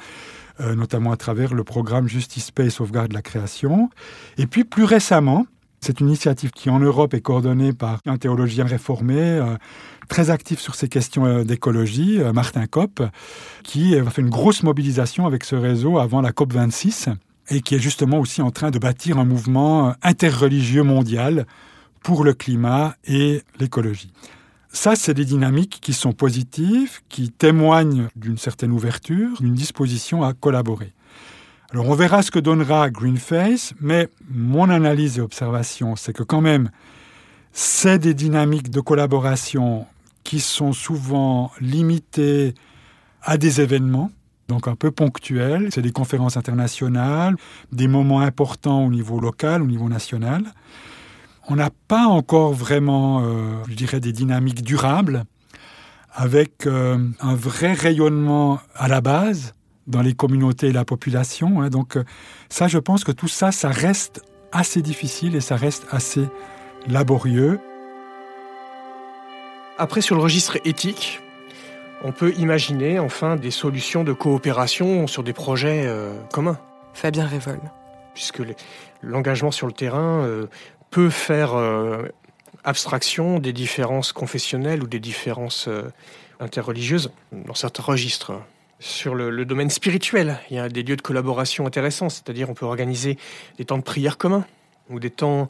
euh, 0.60 0.76
notamment 0.76 1.14
à 1.14 1.18
travers 1.18 1.54
le 1.54 1.64
programme 1.64 2.10
Justice, 2.10 2.52
Paix 2.52 2.66
et 2.66 2.70
Sauvegarde 2.70 3.08
de 3.10 3.14
la 3.14 3.22
Création. 3.22 3.90
Et 4.38 4.46
puis 4.46 4.66
plus 4.66 4.84
récemment, 4.84 5.46
c'est 5.84 6.00
une 6.00 6.08
initiative 6.08 6.52
qui, 6.52 6.70
en 6.70 6.80
Europe, 6.80 7.16
est 7.16 7.22
coordonnée 7.22 7.74
par 7.74 8.00
un 8.06 8.18
théologien 8.18 8.66
réformé, 8.66 9.20
euh, 9.20 9.56
très 10.08 10.30
actif 10.30 10.60
sur 10.60 10.76
ces 10.76 10.88
questions 10.88 11.26
euh, 11.26 11.44
d'écologie, 11.44 12.22
euh, 12.22 12.34
Martin 12.34 12.68
Kopp, 12.68 13.02
qui 13.64 13.96
a 13.98 14.06
fait 14.12 14.22
une 14.22 14.30
grosse 14.30 14.62
mobilisation 14.62 15.26
avec 15.26 15.44
ce 15.44 15.56
réseau 15.56 15.98
avant 15.98 16.22
la 16.22 16.32
COP 16.32 16.54
26 16.54 17.10
et 17.50 17.62
qui 17.62 17.76
est 17.76 17.80
justement 17.80 18.20
aussi 18.20 18.44
en 18.44 18.52
train 18.52 18.70
de 18.70 18.78
bâtir 18.78 19.18
un 19.18 19.26
mouvement 19.26 19.96
interreligieux 20.04 20.84
mondial 20.84 21.48
pour 22.04 22.24
le 22.24 22.34
climat 22.34 22.96
et 23.06 23.42
l'écologie. 23.60 24.14
Ça, 24.72 24.96
c'est 24.96 25.16
des 25.16 25.26
dynamiques 25.26 25.80
qui 25.82 25.94
sont 25.94 26.14
positives, 26.14 27.00
qui 27.10 27.32
témoignent 27.32 28.08
d'une 28.16 28.38
certaine 28.38 28.72
ouverture, 28.72 29.42
d'une 29.42 29.56
disposition 29.56 30.24
à 30.24 30.34
collaborer. 30.34 30.94
Alors 31.74 31.88
on 31.88 31.96
verra 31.96 32.22
ce 32.22 32.32
que 32.32 32.40
donnera 32.40 32.90
Greenface, 32.90 33.74
mais 33.80 34.10
mon 34.30 34.70
analyse 34.70 35.20
et 35.20 35.22
observation, 35.22 35.96
c'est 35.96 36.12
que 36.12 36.24
quand 36.24 36.42
même, 36.42 36.70
c'est 37.54 37.98
des 37.98 38.14
dynamiques 38.14 38.70
de 38.70 38.82
collaboration 38.82 39.86
qui 40.26 40.42
sont 40.42 40.74
souvent 40.74 41.50
limitées 41.62 42.56
à 43.24 43.38
des 43.38 43.62
événements, 43.62 44.12
donc 44.50 44.68
un 44.68 44.76
peu 44.76 44.92
ponctuels. 44.92 45.70
C'est 45.72 45.82
des 45.82 45.94
conférences 45.94 46.36
internationales, 46.36 47.38
des 47.72 47.88
moments 47.88 48.20
importants 48.20 48.86
au 48.86 48.90
niveau 48.90 49.22
local, 49.22 49.62
au 49.62 49.68
niveau 49.68 49.88
national. 49.88 50.54
On 51.48 51.56
n'a 51.56 51.70
pas 51.88 52.06
encore 52.06 52.52
vraiment, 52.52 53.22
euh, 53.22 53.64
je 53.70 53.76
dirais, 53.76 54.02
des 54.02 54.12
dynamiques 54.12 54.62
durables 54.62 55.24
avec 56.14 56.68
euh, 56.68 56.98
un 57.22 57.36
vrai 57.36 57.72
rayonnement 57.72 58.60
à 58.76 58.90
la 58.90 59.00
base 59.00 59.54
dans 59.88 60.02
les 60.02 60.14
communautés 60.14 60.68
et 60.68 60.72
la 60.72 60.86
population. 60.86 61.62
Hein. 61.62 61.70
Donc 61.70 61.98
euh, 61.98 62.04
ça, 62.50 62.68
je 62.68 62.78
pense 62.78 63.04
que 63.04 63.12
tout 63.12 63.28
ça, 63.28 63.52
ça 63.52 63.70
reste 63.70 64.22
assez 64.52 64.82
difficile 64.82 65.36
et 65.36 65.42
ça 65.42 65.56
reste 65.56 65.86
assez 65.92 66.28
laborieux. 66.88 67.60
Après, 69.78 70.02
sur 70.02 70.16
le 70.16 70.22
registre 70.22 70.58
éthique, 70.66 71.22
on 72.04 72.12
peut 72.12 72.34
imaginer 72.38 73.00
enfin 73.00 73.36
des 73.36 73.52
solutions 73.52 74.04
de 74.04 74.14
coopération 74.14 75.08
sur 75.08 75.24
des 75.24 75.34
projets 75.34 75.84
euh, 75.86 76.14
communs. 76.32 76.60
Fabien 76.94 77.26
Révol. 77.26 77.60
Puisque 78.14 78.42
l'engagement 79.02 79.52
sur 79.52 79.68
le 79.68 79.74
terrain 79.74 80.24
euh, 80.26 80.48
peut 80.90 81.10
faire 81.10 81.52
abstraction 82.66 83.40
des 83.40 83.54
différences 83.54 84.12
confessionnelles 84.12 84.84
ou 84.84 84.88
des 84.88 85.00
différences 85.00 85.70
interreligieuses 86.42 87.14
dans 87.32 87.54
certains 87.54 87.84
registres 87.84 88.34
sur 88.82 89.16
le, 89.16 89.46
domaine 89.46 89.70
spirituel. 89.70 90.40
Il 90.50 90.58
y 90.58 90.60
a 90.60 90.68
des 90.68 90.84
lieux 90.84 90.96
de 90.98 91.02
collaboration 91.02 91.66
intéressants, 91.66 92.10
c'est-à-dire 92.10 92.50
on 92.50 92.54
peut 92.54 92.66
organiser 92.66 93.18
des 93.58 93.66
temps 93.66 93.78
de 93.78 93.84
prière 93.84 94.18
communs 94.18 94.46
ou 94.90 95.00
des 95.00 95.12
temps 95.12 95.48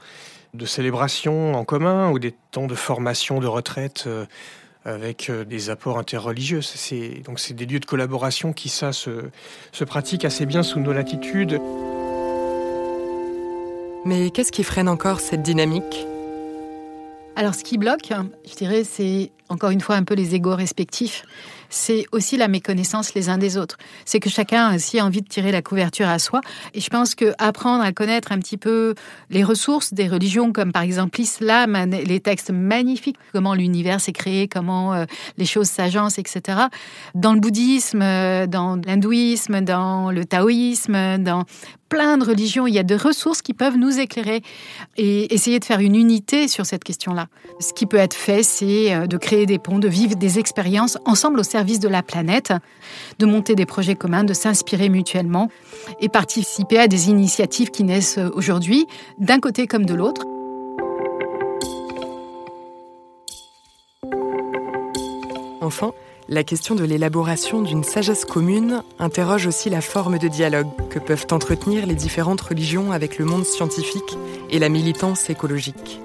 de 0.53 0.65
célébration 0.65 1.55
en 1.55 1.63
commun 1.63 2.11
ou 2.11 2.19
des 2.19 2.33
temps 2.51 2.67
de 2.67 2.75
formation, 2.75 3.39
de 3.39 3.47
retraite 3.47 4.03
euh, 4.05 4.25
avec 4.83 5.29
euh, 5.29 5.45
des 5.45 5.69
apports 5.69 5.97
interreligieux. 5.97 6.61
C'est, 6.61 7.21
donc 7.25 7.39
c'est 7.39 7.53
des 7.53 7.65
lieux 7.65 7.79
de 7.79 7.85
collaboration 7.85 8.51
qui, 8.51 8.67
ça, 8.67 8.91
se, 8.91 9.29
se 9.71 9.83
pratiquent 9.85 10.25
assez 10.25 10.45
bien 10.45 10.61
sous 10.61 10.81
nos 10.81 10.91
latitudes. 10.91 11.59
Mais 14.03 14.29
qu'est-ce 14.31 14.51
qui 14.51 14.63
freine 14.63 14.89
encore 14.89 15.21
cette 15.21 15.41
dynamique? 15.41 16.05
Alors, 17.37 17.55
ce 17.55 17.63
qui 17.63 17.77
bloque, 17.77 18.11
je 18.45 18.55
dirais, 18.55 18.83
c'est 18.83 19.31
encore 19.51 19.69
une 19.69 19.81
fois 19.81 19.95
un 19.95 20.03
peu 20.03 20.15
les 20.15 20.35
égaux 20.35 20.55
respectifs 20.55 21.23
c'est 21.71 22.05
aussi 22.11 22.37
la 22.37 22.47
méconnaissance 22.47 23.15
les 23.15 23.29
uns 23.29 23.39
des 23.39 23.57
autres. 23.57 23.77
C'est 24.05 24.19
que 24.19 24.29
chacun 24.29 24.67
a 24.67 24.75
aussi 24.75 25.01
envie 25.01 25.21
de 25.21 25.27
tirer 25.27 25.51
la 25.51 25.63
couverture 25.63 26.07
à 26.07 26.19
soi. 26.19 26.41
Et 26.75 26.81
je 26.81 26.89
pense 26.89 27.15
que 27.15 27.33
apprendre 27.39 27.83
à 27.83 27.91
connaître 27.91 28.31
un 28.31 28.39
petit 28.39 28.57
peu 28.57 28.93
les 29.29 29.43
ressources 29.43 29.93
des 29.93 30.07
religions, 30.07 30.51
comme 30.51 30.71
par 30.71 30.83
exemple 30.83 31.17
l'islam, 31.19 31.89
les 31.89 32.19
textes 32.19 32.51
magnifiques, 32.51 33.17
comment 33.31 33.55
l'univers 33.55 34.01
s'est 34.01 34.11
créé, 34.11 34.47
comment 34.47 34.93
euh, 34.93 35.05
les 35.37 35.45
choses 35.45 35.67
s'agencent, 35.67 36.19
etc. 36.19 36.59
Dans 37.15 37.33
le 37.33 37.39
bouddhisme, 37.39 38.01
euh, 38.01 38.47
dans 38.47 38.75
l'hindouisme, 38.75 39.61
dans 39.61 40.11
le 40.11 40.25
taoïsme, 40.25 41.17
dans 41.19 41.45
plein 41.91 42.17
de 42.17 42.23
religions, 42.23 42.67
il 42.67 42.73
y 42.73 42.79
a 42.79 42.83
des 42.83 42.95
ressources 42.95 43.41
qui 43.41 43.53
peuvent 43.53 43.75
nous 43.75 43.99
éclairer 43.99 44.41
et 44.95 45.33
essayer 45.33 45.59
de 45.59 45.65
faire 45.65 45.81
une 45.81 45.95
unité 45.95 46.47
sur 46.47 46.65
cette 46.65 46.85
question-là. 46.85 47.27
Ce 47.59 47.73
qui 47.73 47.85
peut 47.85 47.97
être 47.97 48.13
fait, 48.13 48.43
c'est 48.43 48.93
euh, 48.93 49.07
de 49.07 49.17
créer 49.17 49.40
des 49.45 49.59
ponts, 49.59 49.79
de 49.79 49.87
vivre 49.87 50.15
des 50.15 50.39
expériences 50.39 50.97
ensemble 51.05 51.39
au 51.39 51.43
service 51.43 51.79
de 51.79 51.87
la 51.87 52.03
planète, 52.03 52.53
de 53.19 53.25
monter 53.25 53.55
des 53.55 53.65
projets 53.65 53.95
communs, 53.95 54.23
de 54.23 54.33
s'inspirer 54.33 54.89
mutuellement 54.89 55.49
et 55.99 56.09
participer 56.09 56.79
à 56.79 56.87
des 56.87 57.09
initiatives 57.09 57.71
qui 57.71 57.83
naissent 57.83 58.19
aujourd'hui, 58.33 58.87
d'un 59.17 59.39
côté 59.39 59.67
comme 59.67 59.85
de 59.85 59.93
l'autre. 59.93 60.25
Enfin, 65.61 65.93
la 66.27 66.43
question 66.43 66.75
de 66.75 66.83
l'élaboration 66.83 67.61
d'une 67.61 67.83
sagesse 67.83 68.25
commune 68.25 68.83
interroge 68.99 69.47
aussi 69.47 69.69
la 69.69 69.81
forme 69.81 70.17
de 70.17 70.27
dialogue 70.27 70.69
que 70.89 70.97
peuvent 70.97 71.27
entretenir 71.31 71.85
les 71.85 71.93
différentes 71.93 72.41
religions 72.41 72.91
avec 72.91 73.19
le 73.19 73.25
monde 73.25 73.45
scientifique 73.45 74.17
et 74.49 74.57
la 74.57 74.69
militance 74.69 75.29
écologique. 75.29 75.99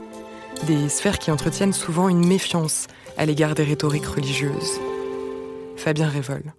Des 0.66 0.88
sphères 0.88 1.19
qui 1.19 1.31
entretiennent 1.31 1.73
souvent 1.73 2.09
une 2.09 2.26
méfiance 2.26 2.87
à 3.17 3.27
l'égard 3.27 3.55
des 3.55 3.65
rhétoriques 3.65 4.07
religieuses. 4.07 4.81
Fabien 5.77 6.09
Révol. 6.09 6.55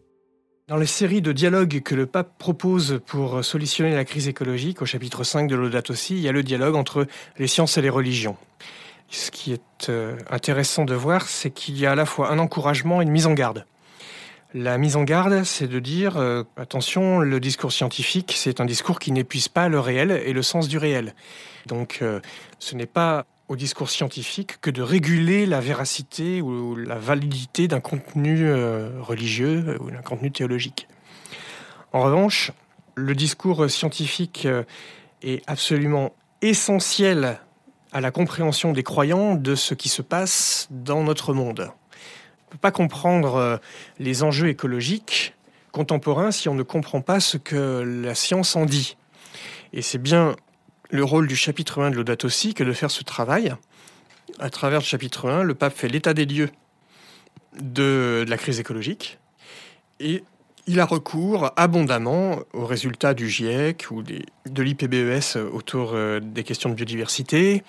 Dans 0.68 0.78
les 0.78 0.86
séries 0.86 1.22
de 1.22 1.32
dialogues 1.32 1.82
que 1.82 1.96
le 1.96 2.06
pape 2.06 2.38
propose 2.38 3.00
pour 3.06 3.44
solutionner 3.44 3.96
la 3.96 4.04
crise 4.04 4.28
écologique, 4.28 4.82
au 4.82 4.86
chapitre 4.86 5.24
5 5.24 5.48
de 5.48 5.56
l'Audate 5.56 5.90
aussi, 5.92 6.16
il 6.16 6.22
y 6.22 6.28
a 6.28 6.32
le 6.32 6.44
dialogue 6.44 6.76
entre 6.76 7.08
les 7.38 7.48
sciences 7.48 7.78
et 7.78 7.82
les 7.82 7.90
religions. 7.90 8.36
Ce 9.10 9.32
qui 9.32 9.54
est 9.54 9.90
euh, 9.90 10.18
intéressant 10.30 10.84
de 10.84 10.94
voir, 10.94 11.28
c'est 11.28 11.52
qu'il 11.52 11.78
y 11.80 11.86
a 11.86 11.92
à 11.92 11.96
la 11.96 12.06
fois 12.06 12.32
un 12.32 12.40
encouragement 12.40 13.02
et 13.02 13.06
une 13.06 13.12
mise 13.12 13.28
en 13.28 13.34
garde. 13.34 13.66
La 14.54 14.78
mise 14.78 14.96
en 14.96 15.04
garde, 15.04 15.44
c'est 15.44 15.68
de 15.68 15.80
dire 15.80 16.18
euh, 16.18 16.44
attention, 16.58 17.20
le 17.20 17.40
discours 17.40 17.72
scientifique, 17.72 18.34
c'est 18.36 18.60
un 18.60 18.66
discours 18.66 19.00
qui 19.00 19.12
n'épuise 19.12 19.48
pas 19.48 19.70
le 19.70 19.80
réel 19.80 20.12
et 20.12 20.34
le 20.34 20.42
sens 20.42 20.68
du 20.68 20.78
réel. 20.78 21.14
Donc, 21.68 22.00
euh, 22.02 22.20
ce 22.60 22.76
n'est 22.76 22.86
pas 22.86 23.26
au 23.48 23.56
discours 23.56 23.90
scientifique 23.90 24.60
que 24.62 24.70
de 24.70 24.82
réguler 24.82 25.46
la 25.46 25.60
véracité 25.60 26.42
ou 26.42 26.76
la 26.76 26.96
validité 26.96 27.68
d'un 27.68 27.80
contenu 27.80 28.52
religieux 29.00 29.78
ou 29.80 29.90
d'un 29.90 30.02
contenu 30.02 30.32
théologique. 30.32 30.88
En 31.94 32.02
revanche, 32.02 32.52
le 32.96 33.16
discours 33.16 33.70
scientifique 33.70 34.48
est 35.22 35.42
absolument 35.48 36.14
essentiel 36.42 37.40
à 37.92 38.02
la 38.02 38.12
compréhension 38.12 38.74
des 38.74 38.84
croyants 38.84 39.36
de 39.36 39.56
ce 39.56 39.74
qui 39.74 39.90
se 39.90 40.02
passe 40.02 40.68
dans 40.70 41.04
notre 41.04 41.34
monde. 41.34 41.72
On 42.48 42.50
ne 42.50 42.52
peut 42.52 42.58
pas 42.60 42.72
comprendre 42.72 43.36
euh, 43.36 43.58
les 44.00 44.24
enjeux 44.24 44.50
écologiques 44.50 45.34
contemporains 45.72 46.32
si 46.32 46.50
on 46.50 46.56
ne 46.56 46.64
comprend 46.64 47.02
pas 47.02 47.20
ce 47.20 47.38
que 47.38 48.02
la 48.04 48.16
science 48.16 48.56
en 48.56 48.66
dit. 48.66 48.98
Et 49.74 49.82
c'est 49.82 49.98
bien 49.98 50.36
le 50.90 51.04
rôle 51.04 51.28
du 51.28 51.36
chapitre 51.36 51.82
1 51.82 51.92
de 51.92 51.96
l'Audate 51.96 52.26
aussi 52.26 52.54
que 52.54 52.64
de 52.64 52.74
faire 52.74 52.92
ce 52.92 53.04
travail. 53.04 53.54
À 54.40 54.50
travers 54.50 54.80
le 54.80 54.86
chapitre 54.86 55.30
1, 55.30 55.44
le 55.44 55.56
pape 55.56 55.76
fait 55.76 55.88
l'état 55.88 56.14
des 56.14 56.26
lieux 56.26 56.50
de 57.60 58.26
la 58.28 58.38
crise 58.38 58.60
écologique 58.60 59.18
et 60.00 60.24
il 60.68 60.80
a 60.80 60.86
recours 60.86 61.52
abondamment 61.56 62.40
aux 62.54 62.66
résultats 62.66 63.14
du 63.14 63.30
GIEC 63.30 63.88
ou 63.90 64.04
de 64.04 64.64
l'IPBES 64.64 65.38
autour 65.54 65.94
euh, 65.94 66.20
des 66.20 66.44
questions 66.44 66.70
de 66.70 66.76
biodiversité. 66.76 67.64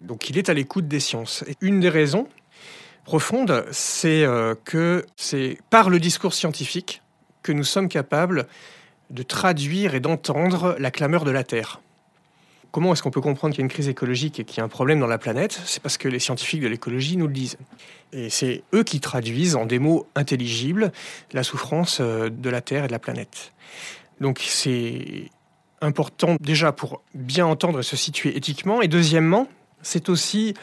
Donc 0.00 0.30
il 0.30 0.38
est 0.38 0.48
à 0.48 0.54
l'écoute 0.54 0.86
des 0.86 1.00
sciences. 1.00 1.44
Et 1.48 1.56
une 1.60 1.80
des 1.80 1.88
raisons 1.88 2.28
profondes, 3.04 3.66
c'est 3.72 4.22
euh, 4.22 4.54
que 4.64 5.04
c'est 5.16 5.58
par 5.70 5.90
le 5.90 5.98
discours 5.98 6.32
scientifique 6.32 7.02
que 7.42 7.50
nous 7.50 7.64
sommes 7.64 7.88
capables 7.88 8.46
de 9.10 9.22
traduire 9.24 9.94
et 9.94 10.00
d'entendre 10.00 10.76
la 10.78 10.90
clameur 10.92 11.24
de 11.24 11.30
la 11.32 11.42
Terre. 11.42 11.80
Comment 12.70 12.92
est-ce 12.92 13.02
qu'on 13.02 13.10
peut 13.10 13.20
comprendre 13.22 13.54
qu'il 13.54 13.62
y 13.62 13.64
a 13.64 13.66
une 13.66 13.70
crise 13.70 13.88
écologique 13.88 14.40
et 14.40 14.44
qu'il 14.44 14.58
y 14.58 14.60
a 14.60 14.64
un 14.64 14.68
problème 14.68 15.00
dans 15.00 15.06
la 15.06 15.18
planète? 15.18 15.60
C'est 15.64 15.82
parce 15.82 15.96
que 15.96 16.06
les 16.06 16.18
scientifiques 16.18 16.60
de 16.60 16.68
l'écologie 16.68 17.16
nous 17.16 17.26
le 17.26 17.32
disent. 17.32 17.56
Et 18.12 18.28
c'est 18.28 18.62
eux 18.74 18.84
qui 18.84 19.00
traduisent 19.00 19.56
en 19.56 19.64
des 19.64 19.78
mots 19.78 20.06
intelligibles 20.14 20.92
la 21.32 21.42
souffrance 21.42 21.98
euh, 22.00 22.28
de 22.28 22.50
la 22.50 22.60
Terre 22.60 22.84
et 22.84 22.86
de 22.86 22.92
la 22.92 22.98
planète. 22.98 23.52
Donc 24.20 24.40
c'est 24.40 25.30
important 25.80 26.36
déjà 26.40 26.72
pour 26.72 27.02
bien 27.14 27.46
entendre 27.46 27.80
et 27.80 27.82
se 27.82 27.96
situer 27.96 28.36
éthiquement. 28.36 28.82
Et 28.82 28.88
deuxièmement, 28.88 29.48
c'est 29.82 30.08
aussi 30.08 30.54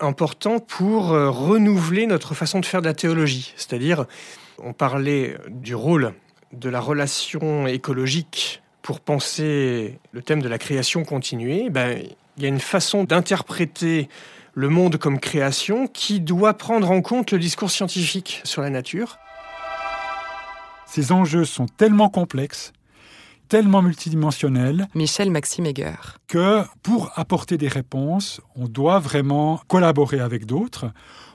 important 0.00 0.58
pour 0.58 1.12
euh, 1.12 1.30
renouveler 1.30 2.06
notre 2.06 2.34
façon 2.34 2.60
de 2.60 2.66
faire 2.66 2.82
de 2.82 2.86
la 2.86 2.94
théologie. 2.94 3.54
C'est-à-dire, 3.56 4.04
on 4.58 4.72
parlait 4.72 5.36
du 5.48 5.74
rôle 5.74 6.12
de 6.52 6.68
la 6.68 6.80
relation 6.80 7.66
écologique 7.66 8.62
pour 8.86 9.00
penser 9.00 9.98
le 10.12 10.22
thème 10.22 10.40
de 10.40 10.48
la 10.48 10.58
création 10.58 11.04
continuée, 11.04 11.70
ben, 11.70 12.00
il 12.36 12.42
y 12.44 12.46
a 12.46 12.48
une 12.48 12.60
façon 12.60 13.02
d'interpréter 13.02 14.08
le 14.54 14.68
monde 14.68 14.96
comme 14.96 15.18
création 15.18 15.88
qui 15.88 16.20
doit 16.20 16.54
prendre 16.54 16.88
en 16.92 17.02
compte 17.02 17.32
le 17.32 17.40
discours 17.40 17.68
scientifique 17.68 18.42
sur 18.44 18.62
la 18.62 18.70
nature. 18.70 19.18
Ces 20.86 21.10
enjeux 21.10 21.44
sont 21.44 21.66
tellement 21.66 22.08
complexes, 22.08 22.72
tellement 23.48 23.82
multidimensionnels. 23.82 24.86
Michel 24.94 25.32
Maxime 25.32 25.66
Que 26.28 26.62
pour 26.84 27.10
apporter 27.16 27.58
des 27.58 27.66
réponses, 27.66 28.40
on 28.54 28.68
doit 28.68 29.00
vraiment 29.00 29.60
collaborer 29.66 30.20
avec 30.20 30.46
d'autres. 30.46 30.92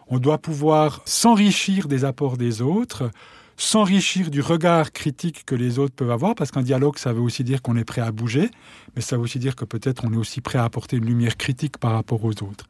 On 0.08 0.20
doit 0.20 0.38
pouvoir 0.38 1.02
s'enrichir 1.04 1.90
des 1.90 2.06
apports 2.06 2.38
des 2.38 2.62
autres 2.62 3.12
s'enrichir 3.58 4.32
du 4.32 4.42
regard 4.42 4.92
critique 4.92 5.46
que 5.46 5.56
les 5.56 5.80
autres 5.80 5.94
peuvent 5.94 6.12
avoir, 6.12 6.36
parce 6.36 6.52
qu'un 6.52 6.62
dialogue, 6.62 6.98
ça 6.98 7.14
veut 7.14 7.22
aussi 7.22 7.44
dire 7.44 7.62
qu'on 7.62 7.78
est 7.78 7.84
prêt 7.84 8.02
à 8.02 8.12
bouger, 8.12 8.50
mais 8.96 9.02
ça 9.02 9.18
veut 9.18 9.24
aussi 9.24 9.40
dire 9.40 9.56
que 9.56 9.66
peut-être 9.66 10.04
on 10.06 10.14
est 10.14 10.18
aussi 10.18 10.42
prêt 10.42 10.60
à 10.60 10.64
apporter 10.64 10.98
une 10.98 11.06
lumière 11.06 11.38
critique 11.38 11.78
par 11.78 11.92
rapport 11.92 12.24
aux 12.24 12.32
autres. 12.32 12.68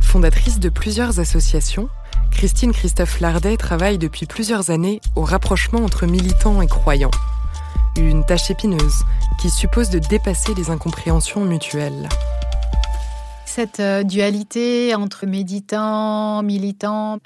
Fondatrice 0.00 0.60
de 0.60 0.68
plusieurs 0.70 1.20
associations, 1.20 1.88
Christine 2.30 2.72
Christophe 2.72 3.20
Lardet 3.20 3.56
travaille 3.56 3.98
depuis 3.98 4.26
plusieurs 4.26 4.70
années 4.70 5.00
au 5.14 5.22
rapprochement 5.22 5.80
entre 5.80 6.06
militants 6.06 6.62
et 6.62 6.66
croyants. 6.66 7.10
Une 7.98 8.24
tâche 8.24 8.50
épineuse 8.50 9.04
qui 9.38 9.50
suppose 9.50 9.90
de 9.90 9.98
dépasser 9.98 10.54
les 10.54 10.70
incompréhensions 10.70 11.44
mutuelles 11.44 12.08
cette 13.56 13.80
euh, 13.80 14.02
dualité 14.02 14.94
entre 14.94 15.24
méditants, 15.24 16.42
militants, 16.42 17.20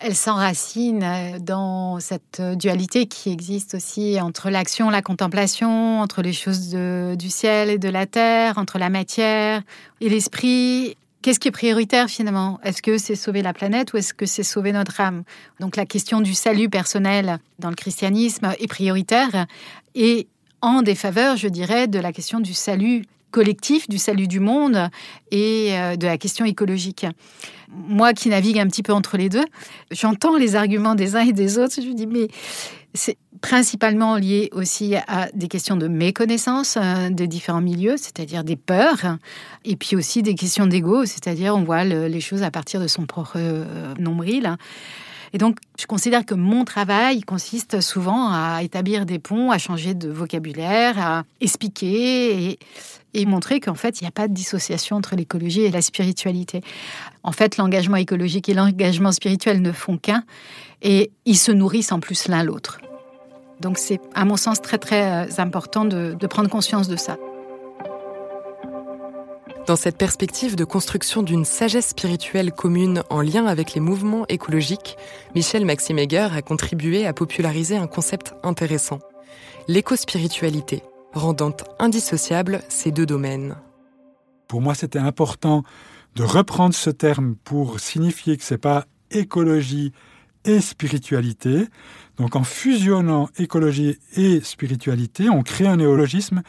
elle 0.00 0.16
s'enracine 0.16 1.04
euh, 1.04 1.38
dans 1.38 2.00
cette 2.00 2.40
euh, 2.40 2.56
dualité 2.56 3.06
qui 3.06 3.30
existe 3.30 3.76
aussi 3.76 4.20
entre 4.20 4.50
l'action, 4.50 4.90
la 4.90 5.00
contemplation, 5.00 6.00
entre 6.00 6.22
les 6.22 6.32
choses 6.32 6.70
du 6.70 7.30
ciel 7.30 7.70
et 7.70 7.78
de 7.78 7.88
la 7.88 8.06
terre, 8.06 8.58
entre 8.58 8.78
la 8.78 8.90
matière 8.90 9.62
et 10.00 10.08
l'esprit. 10.08 10.96
Qu'est-ce 11.22 11.38
qui 11.38 11.46
est 11.46 11.52
prioritaire 11.52 12.08
finalement? 12.08 12.58
Est-ce 12.64 12.82
que 12.82 12.98
c'est 12.98 13.14
sauver 13.14 13.42
la 13.42 13.52
planète 13.52 13.92
ou 13.92 13.96
est-ce 13.96 14.12
que 14.12 14.26
c'est 14.26 14.42
sauver 14.42 14.72
notre 14.72 15.00
âme? 15.00 15.22
Donc 15.60 15.76
la 15.76 15.86
question 15.86 16.20
du 16.20 16.34
salut 16.34 16.68
personnel 16.68 17.38
dans 17.60 17.70
le 17.70 17.76
christianisme 17.76 18.52
est 18.58 18.66
prioritaire 18.66 19.46
et 19.94 20.26
en 20.62 20.82
défaveur, 20.82 21.36
je 21.36 21.46
dirais, 21.46 21.86
de 21.86 22.00
la 22.00 22.12
question 22.12 22.40
du 22.40 22.54
salut 22.54 23.04
collectif 23.36 23.86
du 23.86 23.98
salut 23.98 24.28
du 24.28 24.40
monde 24.40 24.88
et 25.30 25.68
euh, 25.72 25.96
de 25.96 26.06
la 26.06 26.16
question 26.16 26.46
écologique. 26.46 27.04
Moi 27.68 28.14
qui 28.14 28.30
navigue 28.30 28.58
un 28.58 28.66
petit 28.66 28.82
peu 28.82 28.94
entre 28.94 29.18
les 29.18 29.28
deux, 29.28 29.44
j'entends 29.90 30.38
les 30.38 30.56
arguments 30.56 30.94
des 30.94 31.16
uns 31.16 31.26
et 31.26 31.34
des 31.34 31.58
autres, 31.58 31.74
je 31.82 31.86
me 31.86 31.92
dis 31.92 32.06
mais 32.06 32.28
c'est 32.94 33.18
principalement 33.42 34.16
lié 34.16 34.48
aussi 34.52 34.94
à 34.94 35.28
des 35.34 35.48
questions 35.48 35.76
de 35.76 35.86
méconnaissance 35.86 36.78
euh, 36.80 37.10
de 37.10 37.26
différents 37.26 37.60
milieux, 37.60 37.98
c'est-à-dire 37.98 38.42
des 38.42 38.56
peurs, 38.56 39.18
et 39.66 39.76
puis 39.76 39.96
aussi 39.96 40.22
des 40.22 40.34
questions 40.34 40.66
d'ego, 40.66 41.04
c'est-à-dire 41.04 41.54
on 41.54 41.62
voit 41.62 41.84
les 41.84 42.20
choses 42.22 42.42
à 42.42 42.50
partir 42.50 42.80
de 42.80 42.88
son 42.88 43.04
propre 43.04 43.36
euh, 43.36 43.92
nombril. 43.98 44.56
Et 45.32 45.38
donc, 45.38 45.58
je 45.78 45.86
considère 45.86 46.24
que 46.24 46.34
mon 46.34 46.64
travail 46.64 47.20
consiste 47.22 47.80
souvent 47.80 48.30
à 48.30 48.60
établir 48.62 49.06
des 49.06 49.18
ponts, 49.18 49.50
à 49.50 49.58
changer 49.58 49.94
de 49.94 50.08
vocabulaire, 50.08 50.98
à 50.98 51.24
expliquer 51.40 52.58
et, 53.14 53.26
montrer 53.26 53.60
qu'en 53.60 53.74
fait, 53.74 54.00
il 54.00 54.04
n'y 54.04 54.08
a 54.08 54.12
pas 54.12 54.28
de 54.28 54.34
dissociation 54.34 54.96
entre 54.96 55.16
l'écologie 55.16 55.62
et 55.62 55.70
la 55.70 55.80
spiritualité. 55.80 56.60
En 57.22 57.32
fait, 57.32 57.56
l'engagement 57.56 57.96
écologique 57.96 58.48
et 58.48 58.54
l'engagement 58.54 59.10
spirituel 59.10 59.62
ne 59.62 59.72
font 59.72 59.96
qu'un 59.96 60.22
et 60.82 61.10
ils 61.24 61.38
se 61.38 61.50
nourrissent 61.50 61.92
en 61.92 62.00
plus 62.00 62.28
l'un 62.28 62.42
l'autre. 62.42 62.78
Donc 63.60 63.78
c'est 63.78 64.00
à 64.14 64.26
mon 64.26 64.36
sens 64.36 64.60
très 64.60 64.76
très 64.76 65.24
euh, 65.24 65.32
important 65.38 65.86
de 65.86 66.26
prendre 66.26 66.50
conscience 66.50 66.88
de 66.88 66.96
ça. 66.96 67.16
Dans 69.66 69.74
cette 69.74 69.98
perspective 69.98 70.54
de 70.54 70.64
construction 70.64 71.24
d'une 71.24 71.44
sagesse 71.44 71.88
spirituelle 71.88 72.52
commune 72.52 73.02
en 73.10 73.20
lien 73.20 73.46
avec 73.46 73.74
les 73.74 73.80
mouvements 73.80 74.24
écologiques, 74.28 74.96
Michel 75.34 75.64
Maxime 75.64 75.98
Egger 75.98 76.28
a 76.32 76.40
contribué 76.40 77.04
à 77.04 77.12
populariser 77.12 77.76
un 77.76 77.88
concept 77.88 78.32
intéressant, 78.44 79.00
l'éco-spiritualité, 79.66 80.84
rendant 81.12 81.56
indissociables 81.80 82.62
ces 82.68 82.92
deux 82.92 83.06
domaines. 83.06 83.56
Pour 84.46 84.60
moi, 84.60 84.76
c'était 84.76 85.00
important 85.00 85.64
de 86.14 86.22
reprendre 86.22 86.74
ce 86.74 86.90
terme 86.90 87.34
pour 87.42 87.80
signifier 87.80 88.36
que 88.36 88.44
ce 88.44 88.54
n'est 88.54 88.58
pas 88.58 88.86
écologie 89.10 89.90
et 90.44 90.60
spiritualité. 90.60 91.66
Donc 92.18 92.36
en 92.36 92.44
fusionnant 92.44 93.28
écologie 93.36 93.98
et 94.14 94.40
spiritualité, 94.42 95.28
on 95.28 95.42
crée 95.42 95.66
un 95.66 95.78
néologisme 95.78 96.42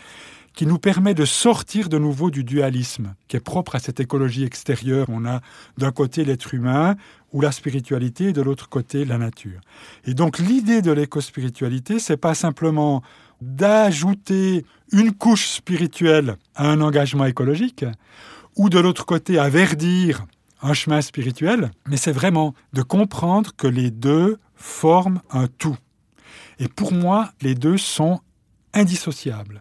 qui 0.58 0.66
nous 0.66 0.80
permet 0.80 1.14
de 1.14 1.24
sortir 1.24 1.88
de 1.88 2.00
nouveau 2.00 2.32
du 2.32 2.44
dualisme 2.44 3.14
qui 3.28 3.38
est 3.38 3.40
propre 3.40 3.76
à 3.76 3.80
cette 3.80 4.00
écologie 4.00 4.44
extérieure. 4.44 5.06
On 5.08 5.24
a 5.24 5.42
d'un 5.78 5.92
côté 5.92 6.26
l'être 6.26 6.52
humain 6.52 6.96
ou 7.32 7.42
la 7.42 7.52
spiritualité 7.52 8.30
et 8.30 8.34
de 8.34 8.42
l'autre 8.42 8.68
côté 8.68 9.06
la 9.06 9.20
nature. 9.20 9.62
Et 10.06 10.16
donc 10.16 10.40
l'idée 10.40 10.82
de 10.82 10.92
l'éco-spiritualité, 10.92 12.00
c'est 12.00 12.18
pas 12.18 12.34
simplement 12.34 13.04
d'ajouter 13.40 14.66
une 14.92 15.12
couche 15.12 15.46
spirituelle 15.46 16.38
à 16.56 16.72
un 16.72 16.82
engagement 16.82 17.26
écologique 17.26 17.86
ou 18.56 18.72
de 18.72 18.80
l'autre 18.80 19.06
côté 19.06 19.38
à 19.38 19.50
verdir 19.50 20.26
un 20.64 20.74
chemin 20.74 21.02
spirituel, 21.02 21.70
mais 21.88 21.98
c'est 21.98 22.12
vraiment 22.12 22.56
de 22.74 22.82
comprendre 22.82 23.52
que 23.56 23.68
les 23.68 23.92
deux 23.92 24.40
forment 24.56 25.22
un 25.30 25.46
tout. 25.46 25.78
Et 26.58 26.68
pour 26.68 26.94
moi, 26.94 27.30
les 27.42 27.54
deux 27.54 27.78
sont 27.78 28.22
indissociables. 28.74 29.60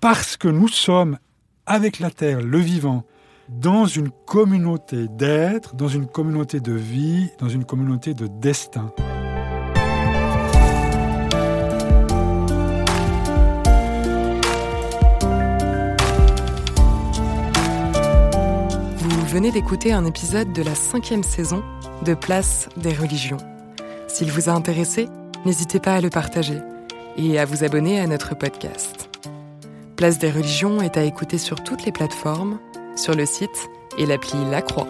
Parce 0.00 0.36
que 0.36 0.46
nous 0.46 0.68
sommes, 0.68 1.18
avec 1.66 1.98
la 1.98 2.10
Terre, 2.10 2.40
le 2.40 2.58
vivant, 2.58 3.04
dans 3.48 3.86
une 3.86 4.10
communauté 4.10 5.08
d'être, 5.08 5.74
dans 5.74 5.88
une 5.88 6.06
communauté 6.06 6.60
de 6.60 6.72
vie, 6.72 7.30
dans 7.40 7.48
une 7.48 7.64
communauté 7.64 8.14
de 8.14 8.28
destin. 8.28 8.92
Vous 18.98 19.26
venez 19.26 19.50
d'écouter 19.50 19.92
un 19.92 20.04
épisode 20.04 20.52
de 20.52 20.62
la 20.62 20.74
cinquième 20.74 21.22
saison 21.22 21.62
de 22.04 22.14
Place 22.14 22.68
des 22.76 22.92
religions. 22.92 23.38
S'il 24.06 24.30
vous 24.30 24.48
a 24.48 24.52
intéressé, 24.52 25.08
n'hésitez 25.44 25.80
pas 25.80 25.94
à 25.94 26.00
le 26.00 26.10
partager 26.10 26.58
et 27.16 27.38
à 27.38 27.44
vous 27.44 27.64
abonner 27.64 28.00
à 28.00 28.06
notre 28.06 28.36
podcast. 28.36 28.97
Place 29.98 30.20
des 30.20 30.30
religions 30.30 30.80
est 30.80 30.96
à 30.96 31.02
écouter 31.02 31.38
sur 31.38 31.60
toutes 31.64 31.84
les 31.84 31.90
plateformes, 31.90 32.60
sur 32.94 33.16
le 33.16 33.26
site 33.26 33.68
et 33.98 34.06
l'appli 34.06 34.38
La 34.48 34.62
Croix. 34.62 34.86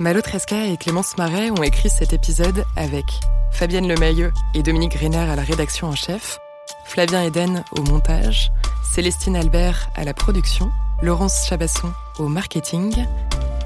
Malo 0.00 0.20
Tresca 0.20 0.66
et 0.66 0.76
Clémence 0.78 1.16
Marais 1.16 1.52
ont 1.52 1.62
écrit 1.62 1.90
cet 1.90 2.12
épisode 2.12 2.64
avec 2.74 3.04
Fabienne 3.52 3.86
Lemayeux 3.86 4.32
et 4.54 4.64
Dominique 4.64 4.96
Griner 4.96 5.30
à 5.30 5.36
la 5.36 5.42
rédaction 5.42 5.86
en 5.86 5.94
chef, 5.94 6.40
Flavien 6.86 7.22
Eden 7.22 7.62
au 7.78 7.82
montage, 7.82 8.50
Célestine 8.82 9.36
Albert 9.36 9.90
à 9.94 10.02
la 10.02 10.12
production, 10.12 10.72
Laurence 11.02 11.46
Chabasson 11.46 11.92
au 12.18 12.26
marketing, 12.26 13.06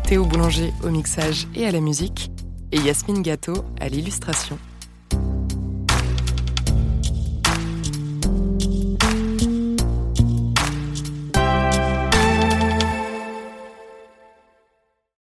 Théo 0.07 0.27
Boulanger 0.27 0.75
au 0.85 0.91
mixage 0.91 1.47
et 1.55 1.67
à 1.67 1.73
la 1.73 1.81
musique, 1.81 2.31
et 2.71 2.81
Yasmine 2.81 3.23
Gâteau 3.23 3.65
à 3.81 3.89
l'illustration. 3.89 4.59